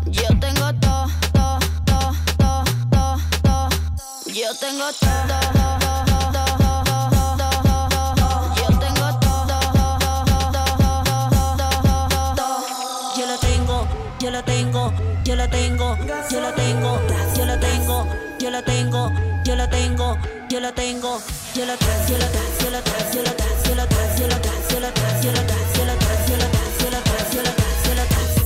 Yo 0.10 0.39
tengo 0.39 0.73
todo, 0.80 1.08
todo, 1.34 1.60
todo, 1.86 2.12
todo, 2.38 2.63
todo, 2.89 3.17
todo. 3.43 3.69
Yo 4.34 4.56
tengo 4.56 4.86
todo. 5.02 5.82
Lo 20.63 20.73
tengo, 20.73 21.21
yo 21.56 21.65
lo 21.65 21.73
tra- 21.73 22.08
yo 22.08 22.17
lo 22.17 22.26
tra- 22.26 22.63
yo 22.63 22.69
lo 22.71 22.80
tra- 22.82 23.12
yo 23.12 23.21
lo 23.21 23.32
tra- 23.36 23.65
yo 23.67 23.76
lo 23.76 23.86
tra- 23.86 24.17
yo 24.17 24.30
lo 24.30 24.38
tra- 24.39 24.69
yo 24.71 24.80
lo 24.80 24.93
tra- 24.93 25.21
yo 25.21 25.32
lo 25.34 25.43
tra- 25.43 25.76
yo 25.76 25.86
lo 25.86 25.93
tra- 25.97 26.28
yo 26.30 26.36
lo 26.39 26.99
tra- 27.04 27.30
yo 27.34 27.41
lo 27.43 27.52
tra- 27.52 27.84
yo 27.84 27.93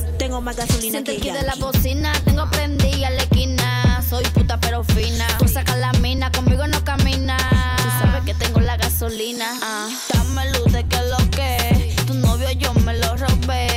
lo 0.10 0.18
Tengo 0.18 0.42
más 0.42 0.56
gasolina 0.56 1.04
que 1.04 1.20
de 1.20 1.44
la 1.44 1.54
bocina, 1.58 2.12
tengo 2.26 2.50
prendida 2.50 3.12
la 3.12 3.22
esquina. 3.22 4.04
Soy 4.10 4.24
puta 4.34 4.60
pero 4.60 4.84
fina. 4.84 5.28
Tú 5.38 5.48
sacas 5.48 5.78
la 5.78 5.92
mina, 6.02 6.32
conmigo 6.32 6.66
no 6.66 6.84
camina. 6.84 7.38
Tú 7.78 7.90
sabes 8.02 8.24
que 8.26 8.34
tengo 8.34 8.62
la 8.62 8.78
gasolina. 8.78 9.46
Ah, 9.62 9.88
dame 10.12 10.52
luz 10.54 10.74
de 10.74 10.86
que 10.88 10.98
lo 11.04 11.18
que. 11.30 11.96
Tu 12.08 12.16
novio 12.16 12.50
yo 12.54 12.74
me 12.84 12.98
lo 12.98 13.16
robé. 13.16 13.68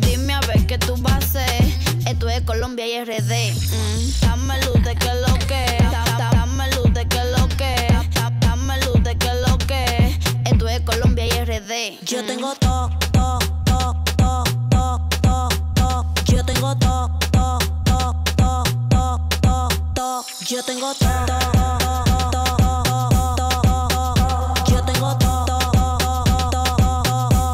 Dime 0.00 0.34
a 0.34 0.40
ver 0.40 0.66
qué 0.66 0.76
tú 0.76 0.96
vas 0.98 1.12
a 1.12 1.18
hacer. 1.18 1.64
Esto 2.04 2.28
es 2.28 2.40
Colombia 2.42 2.84
y 2.84 2.98
RD. 3.04 3.54
Mm, 3.54 4.20
dame 4.22 4.60
luz 4.64 4.82
de 4.82 4.96
que 4.96 5.14
lo 5.14 5.25
Yo 12.04 12.24
tengo 12.24 12.54
to, 12.56 12.90
to, 13.12 13.38
to, 13.64 13.94
to, 14.16 14.44
to, 14.70 14.98
to, 15.22 15.48
to. 15.74 16.04
Yo 16.32 16.44
tengo 16.44 16.74
to, 16.76 17.08
to, 17.32 17.58
to, 17.84 18.12
to, 18.36 18.64
to, 18.90 19.18
to, 19.42 19.68
to. 19.94 20.24
Yo 20.48 20.62
tengo 20.62 20.94
to, 20.94 21.06
to, 21.26 21.38
to, 21.56 21.76
to, 22.30 22.44
to, 22.56 22.82
to, 23.36 23.48
to. 24.14 24.72
Yo 24.72 24.78
tengo 24.84 25.10
to, 25.18 25.30
to, 25.46 25.58
to, 26.50 26.62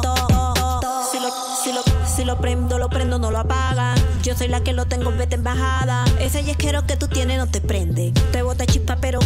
to, 0.02 0.80
to. 0.82 0.90
Si 1.10 1.18
lo, 1.20 1.30
si 1.62 1.72
lo, 1.72 1.82
si 2.06 2.24
lo 2.24 2.36
prendo, 2.36 2.78
lo 2.78 2.88
prendo, 2.88 3.18
no 3.18 3.30
lo 3.30 3.38
apaga. 3.38 3.94
Yo 4.22 4.36
soy 4.36 4.48
la 4.48 4.60
que 4.60 4.72
lo 4.72 4.86
tengo, 4.86 5.10
vete 5.12 5.36
en 5.36 5.44
bajada. 5.44 6.04
Ese 6.18 6.44
yesquero 6.44 6.86
que 6.86 6.96
tú 6.96 7.08
tienes 7.08 7.38
no 7.38 7.46
te 7.46 7.60
prende. 7.60 8.12
Te 8.32 8.42
bota 8.42 8.66
chispa, 8.66 8.96
pero. 8.96 9.18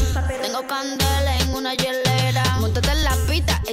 Tengo 0.42 0.66
candela 0.66 1.36
en 1.38 1.54
una 1.54 1.74
hiela 1.74 2.05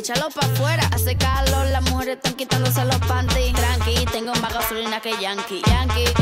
échalo 0.04 0.30
pa' 0.30 0.46
afuera. 0.46 0.84
Hace 0.92 1.16
calor, 1.16 1.66
las 1.68 1.82
mujeres 1.90 2.18
están 2.18 2.34
quitándose 2.34 2.84
los 2.84 2.98
panties. 3.08 3.54
Tranqui, 3.54 4.06
tengo 4.12 4.34
más 4.42 4.54
gasolina 4.54 5.00
que 5.00 5.12
Yankee. 5.22 5.62
Yankee, 5.66 6.13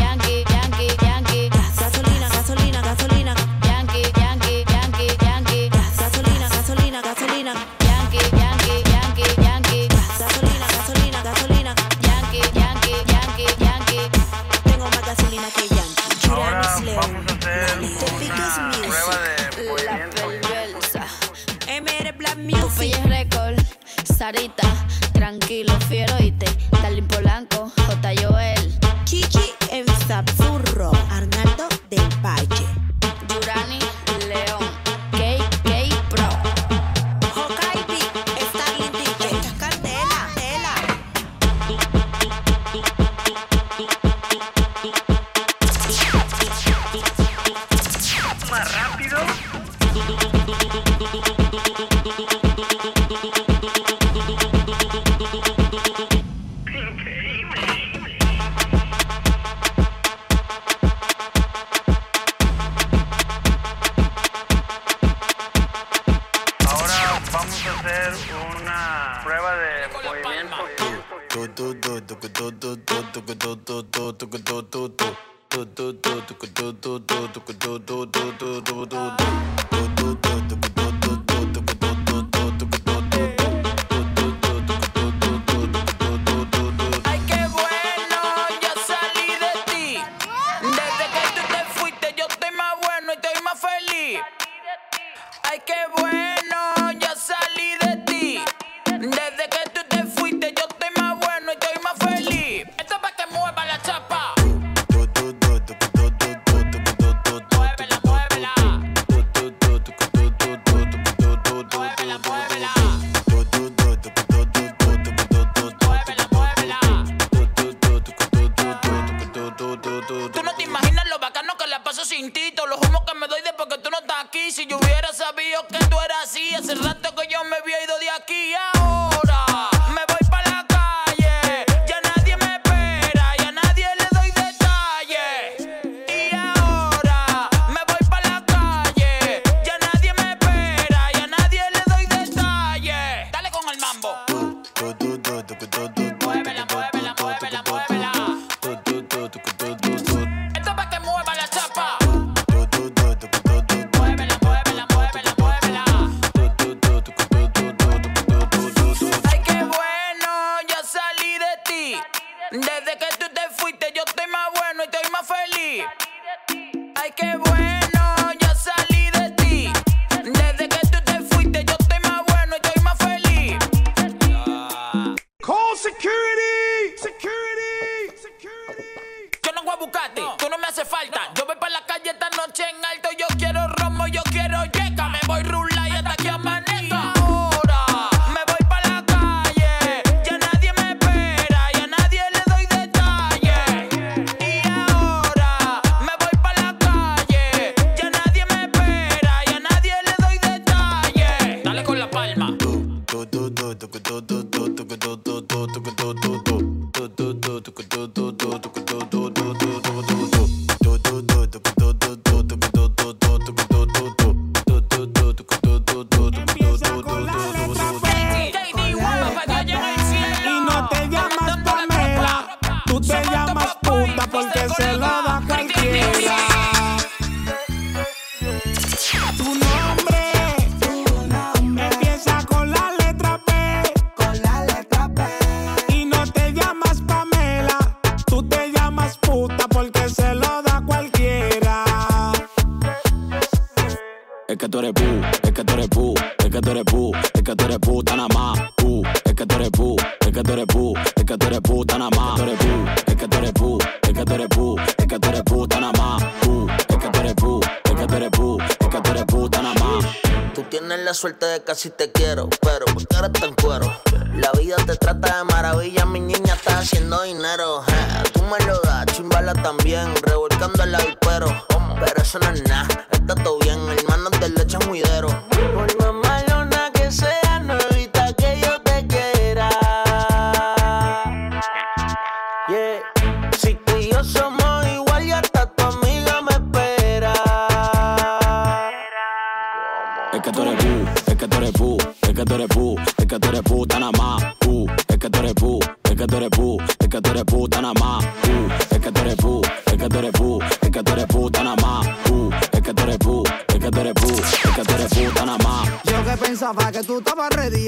haciendo 266.81 267.21
dinero. 267.21 267.83
Eh. 267.87 268.23
Tú 268.33 268.41
me 268.43 268.57
lo 268.65 268.79
das, 268.81 269.05
chimbala 269.05 269.53
también, 269.53 270.13
revolcando 270.23 270.83
el 270.83 270.95
avispero. 270.95 271.65
Pero 272.03 272.21
eso 272.21 272.39
no 272.39 272.49
es 272.49 272.63
nada, 272.63 273.05
está 273.11 273.35
todo 273.35 273.59
bien, 273.59 273.79
hermano 273.79 273.91
te 273.91 274.01
hermanos 274.01 274.39
del 274.39 274.55
leche 274.55 274.77
es 274.77 275.50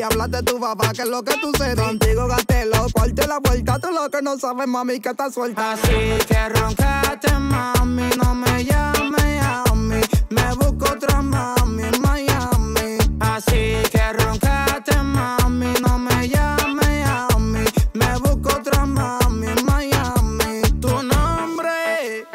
hablas 0.03 0.31
de 0.31 0.43
tu 0.43 0.59
papá, 0.59 0.91
que 0.93 1.03
es 1.03 1.07
lo 1.07 1.23
que 1.23 1.35
tú 1.37 1.51
serás. 1.57 1.87
Contigo 1.87 2.27
gasté 2.27 2.65
los 2.65 2.91
cuartos 2.91 3.27
la 3.27 3.39
vuelta, 3.39 3.79
tú 3.79 3.91
lo 3.91 4.09
que 4.09 4.21
no 4.21 4.37
sabes, 4.37 4.67
mami, 4.67 4.99
que 4.99 5.09
estás 5.09 5.33
suelta. 5.33 5.73
Así 5.73 6.17
que 6.27 6.49
roncate, 6.49 7.33
mami, 7.39 8.09
no 8.21 8.35
me 8.35 8.65
llames 8.65 9.43
a 9.43 9.63
mí. 9.75 10.01
Me 10.29 10.53
busco 10.55 10.91
otra 10.91 11.21
mami 11.21 11.83
en 11.83 12.01
Miami. 12.01 12.97
Así 13.19 13.75
que 13.91 14.13
roncate, 14.13 14.97
mami, 14.97 15.73
no 15.85 15.99
me 15.99 16.27
llames 16.27 17.07
a 17.07 17.27
mí. 17.39 17.63
Me 17.93 18.17
busco 18.19 18.49
otra 18.57 18.85
mami 18.85 19.47
en 19.47 19.65
Miami. 19.65 20.61
Tu 20.81 21.03
nombre 21.03 22.27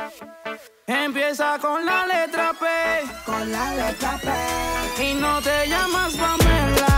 empieza 0.86 1.58
con 1.58 1.84
la 1.84 2.06
letra 2.06 2.52
P. 2.58 2.66
Con 3.26 3.50
la 3.50 3.74
letra 3.74 4.18
P. 4.22 5.02
Y 5.02 5.14
no 5.14 5.40
te 5.42 5.68
llamas 5.68 6.14
Pamela. 6.14 6.97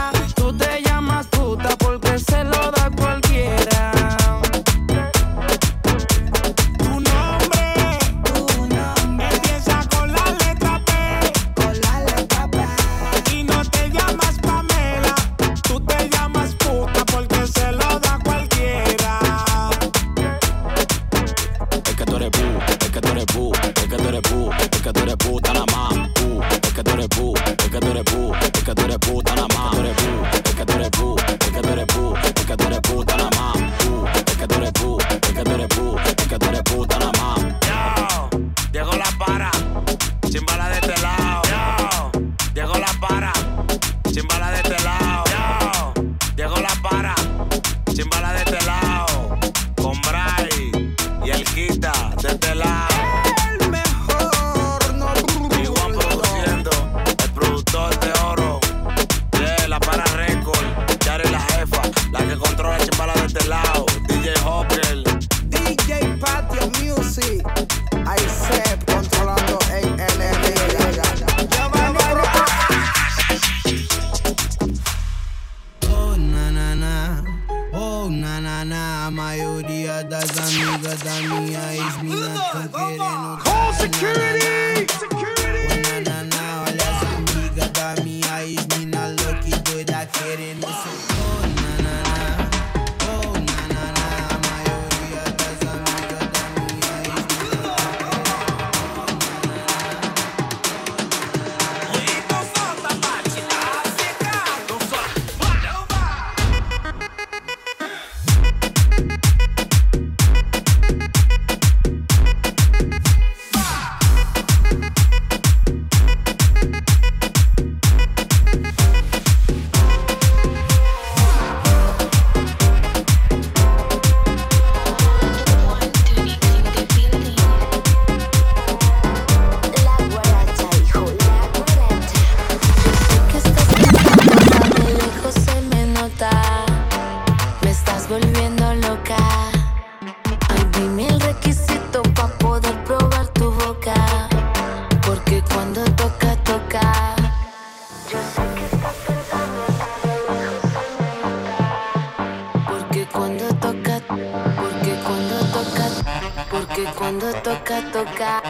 Cuando 157.01 157.33
toca, 157.37 157.81
toca, 157.91 158.43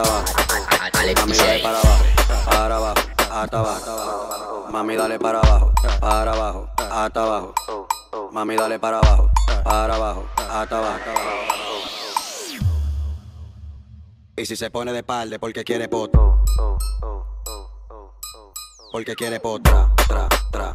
hasta. 0.00 0.24
Mami, 1.20 1.36
dale 1.36 1.58
para 1.62 1.78
abajo, 1.78 2.04
para 2.46 2.76
abajo, 2.76 3.00
hasta 3.30 3.58
abajo. 3.58 4.66
Mami, 4.70 4.96
dale 4.96 5.18
para 5.18 5.38
abajo, 5.40 5.72
para 6.00 6.32
abajo, 6.32 6.68
hasta 6.78 7.22
abajo. 7.22 7.54
Mami, 8.32 8.56
dale 8.56 8.78
para 8.78 8.98
abajo, 8.98 9.30
para 9.62 9.94
abajo, 9.94 10.26
hasta 10.36 10.78
abajo. 10.78 11.00
Y 14.36 14.46
si 14.46 14.56
se 14.56 14.70
pone 14.70 14.92
de 14.92 15.02
palde 15.04 15.38
porque 15.38 15.62
quiere 15.62 15.88
poto. 15.88 16.42
Porque 18.90 19.14
quiere 19.14 19.40
poto. 19.40 19.70
Tra, 19.70 19.88
tra, 20.08 20.28
tra, 20.50 20.72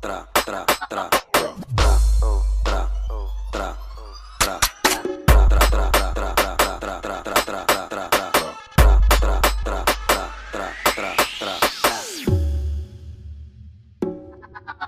tra, 0.00 0.28
tra, 0.44 0.66
tra. 0.88 1.10
tra. 1.10 1.85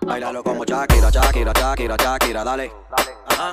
Bailalo 0.09 0.43
como 0.43 0.65
Shakira, 0.65 1.11
Shakira, 1.11 1.53
Shakira, 1.53 1.97
Shakira, 1.97 2.43
dale. 2.43 2.73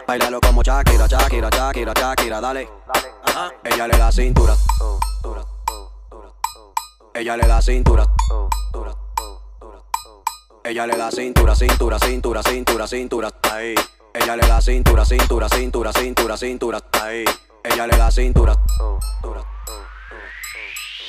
Bailalo 0.07 0.39
como 0.39 0.63
Shakira, 0.63 1.05
Shakira, 1.05 1.49
Shakira, 1.49 1.93
Shakira, 1.93 2.39
dale. 2.39 2.69
Ella 3.65 3.87
le 3.87 3.97
da 3.97 4.09
cintura. 4.09 4.55
Ella 7.13 7.35
le 7.35 7.45
da 7.45 7.61
cintura. 7.61 8.05
Ella 10.63 10.87
le 10.87 10.95
da 10.95 11.11
cintura, 11.11 11.55
cintura, 11.55 11.99
cintura, 11.99 12.41
cintura, 12.41 12.87
cintura, 12.87 13.29
ahí. 13.51 13.75
Ella 14.13 14.35
le 14.37 14.47
da 14.47 14.61
cintura, 14.61 15.03
cintura, 15.03 15.49
cintura, 15.49 15.91
cintura, 15.91 16.37
cintura, 16.37 16.79
ahí. 17.03 17.25
Ella 17.65 17.85
le 17.85 17.97
da 17.97 18.09
cintura. 18.09 18.55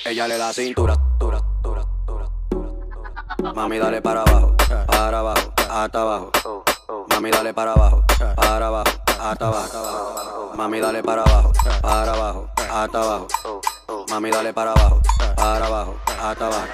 Ella 0.04 0.26
le 0.26 0.38
da 0.38 0.52
cintura. 0.52 1.05
Mami, 3.42 3.78
dale 3.78 4.00
para 4.00 4.22
abajo, 4.22 4.54
para 4.86 5.18
abajo, 5.18 5.52
hasta 5.70 6.00
abajo. 6.00 6.30
Mami, 7.10 7.30
dale 7.30 7.52
para 7.52 7.72
abajo, 7.72 8.04
para 8.34 8.66
abajo, 8.66 8.90
hasta 9.20 9.46
abajo. 9.46 10.52
Mami, 10.56 10.80
dale 10.80 11.02
para 11.02 11.22
abajo, 11.22 11.52
para 11.82 12.12
abajo, 12.12 12.48
hasta 12.70 13.02
abajo. 13.02 13.28
Mami, 14.10 14.30
dale 14.30 14.52
para 14.52 14.72
abajo, 14.72 15.00
para 15.36 15.66
abajo, 15.66 15.96
hasta 16.20 16.46
abajo. 16.46 16.66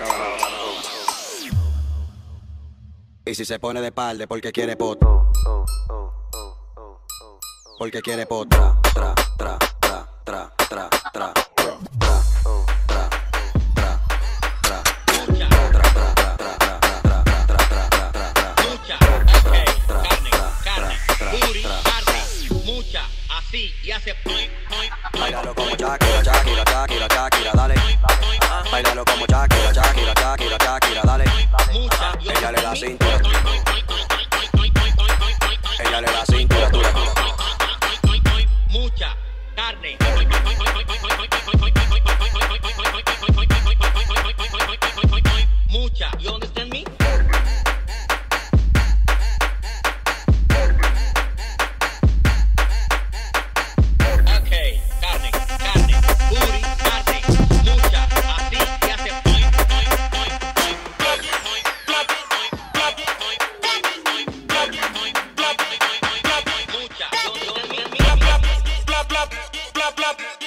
Y 3.25 3.35
si 3.35 3.45
se 3.45 3.59
pone 3.59 3.81
de 3.81 3.93
palde 3.93 4.27
porque 4.27 4.53
quiere 4.53 4.77
poto. 4.77 5.31
Porque 7.79 8.01
quiere 8.01 8.27
potra, 8.27 8.77
tra, 8.95 9.15
tra, 9.37 9.59
tra, 9.81 10.07
tra, 10.25 10.53
tra, 10.69 10.89
tra. 11.13 11.33
Mucha, 11.63 12.12
así, 23.53 23.75
y 23.83 23.91
hace 23.91 24.15
point, 24.25 24.51
point, 24.69 24.93
Bailalo 25.19 25.55
como 25.55 25.71
Shakira, 25.71 26.23
Shakira, 26.23 26.65
Shakira, 26.65 27.07
Shakira, 27.09 27.53
dale. 27.55 27.75
Bailalo 28.71 29.05
como 29.05 29.27
Shakira, 29.27 29.73
Shakira, 29.73 30.15
Shakira, 30.15 30.57
Shakira, 30.59 31.03
dale. 31.03 31.25
Ella 32.25 32.53
le 32.53 32.63
da 32.63 32.75
cintura. 32.75 33.12
blá 69.83 69.91
blá 69.91 70.13
blá. 70.15 70.42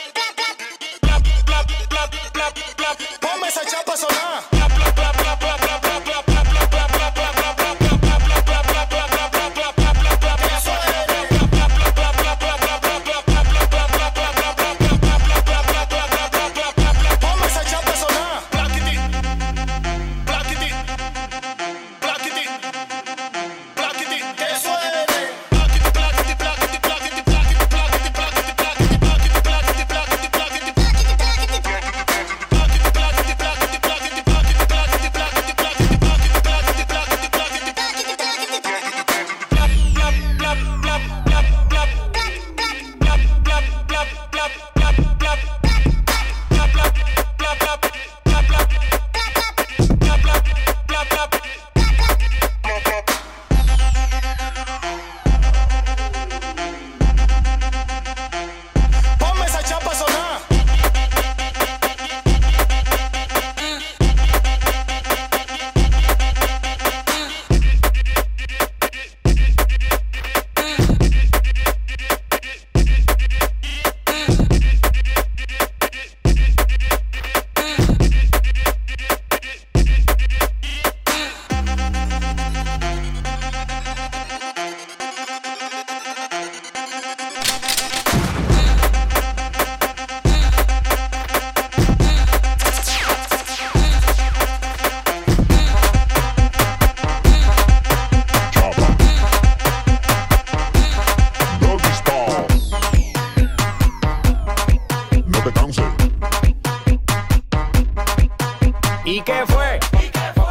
¿Y 109.05 109.21
qué 109.21 109.43
fue? 109.45 109.79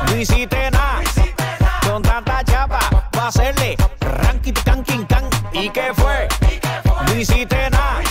No 0.06 0.16
hiciste 0.16 0.70
nada. 0.70 1.02
Con 1.84 2.02
tanta 2.02 2.44
chapa, 2.44 2.78
va 3.18 3.24
a 3.24 3.26
hacerle 3.26 3.76
ranking, 4.00 4.52
can, 4.52 4.84
¿Y 5.52 5.68
qué 5.70 5.92
fue? 5.92 6.28
No 7.04 7.16
hiciste 7.16 7.68
nada. 7.70 8.03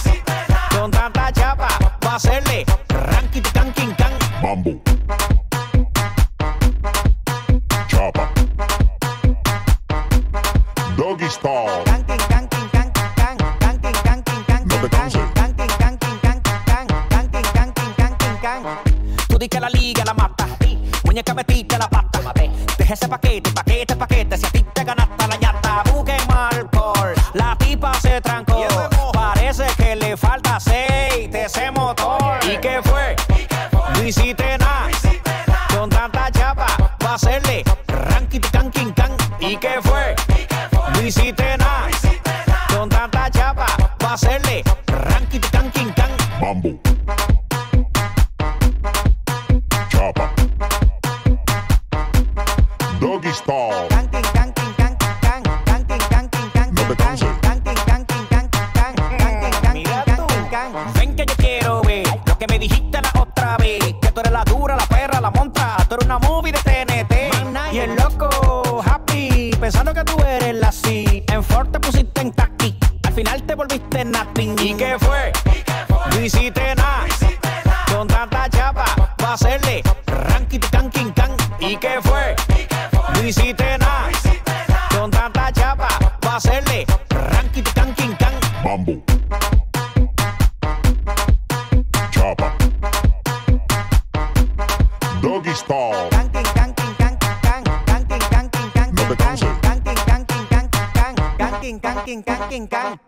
King 102.05 102.21
Kong, 102.23 102.49
King 102.49 102.67
Kong. 102.67 102.99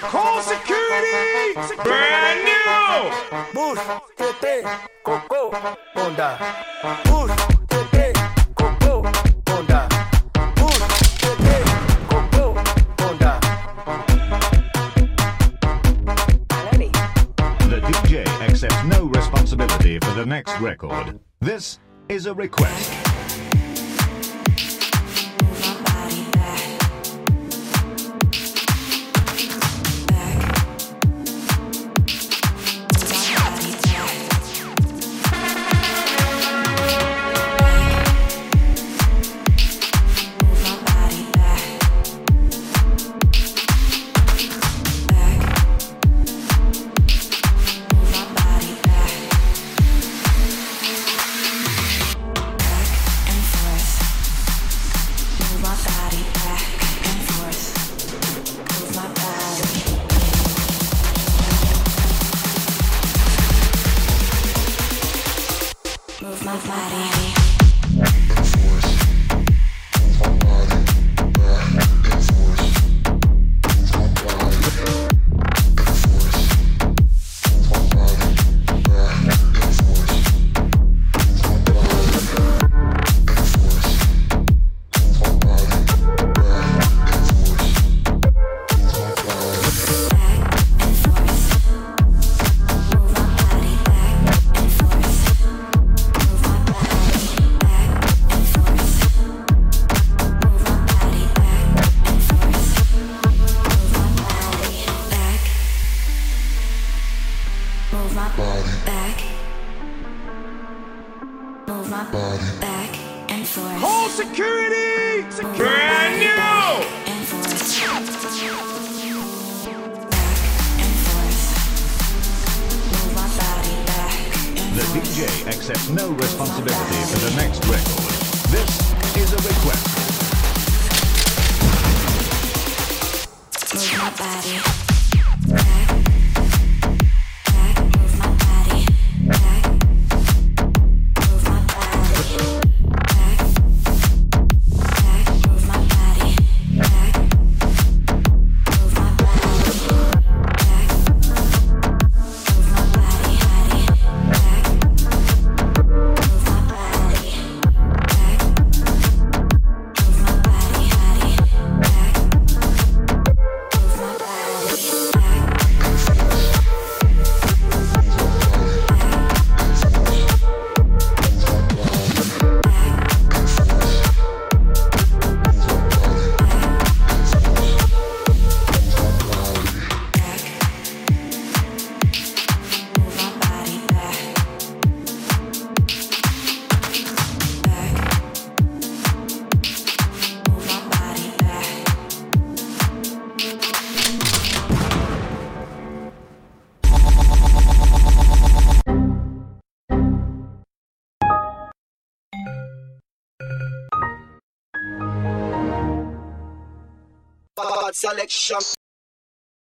Call 0.00 0.42
security! 0.42 1.54
Brand 1.84 2.44
new! 2.44 3.10
Moose, 3.54 3.78
Tete, 4.16 4.64
Coco, 5.04 5.50
Honda. 5.94 6.38
Moose, 7.08 7.36
Tete, 7.68 8.16
Coco, 8.56 9.02
Honda. 9.46 9.88
Moose, 10.58 10.88
Tete, 11.20 11.64
Coco, 12.08 12.54
Honda. 12.98 13.40
The 17.70 17.80
DJ 17.80 18.26
accepts 18.40 18.84
no 18.84 19.04
responsibility 19.04 20.00
for 20.00 20.10
the 20.14 20.26
next 20.26 20.60
record. 20.60 21.20
This 21.38 21.78
is 22.08 22.26
a 22.26 22.34
request. 22.34 23.13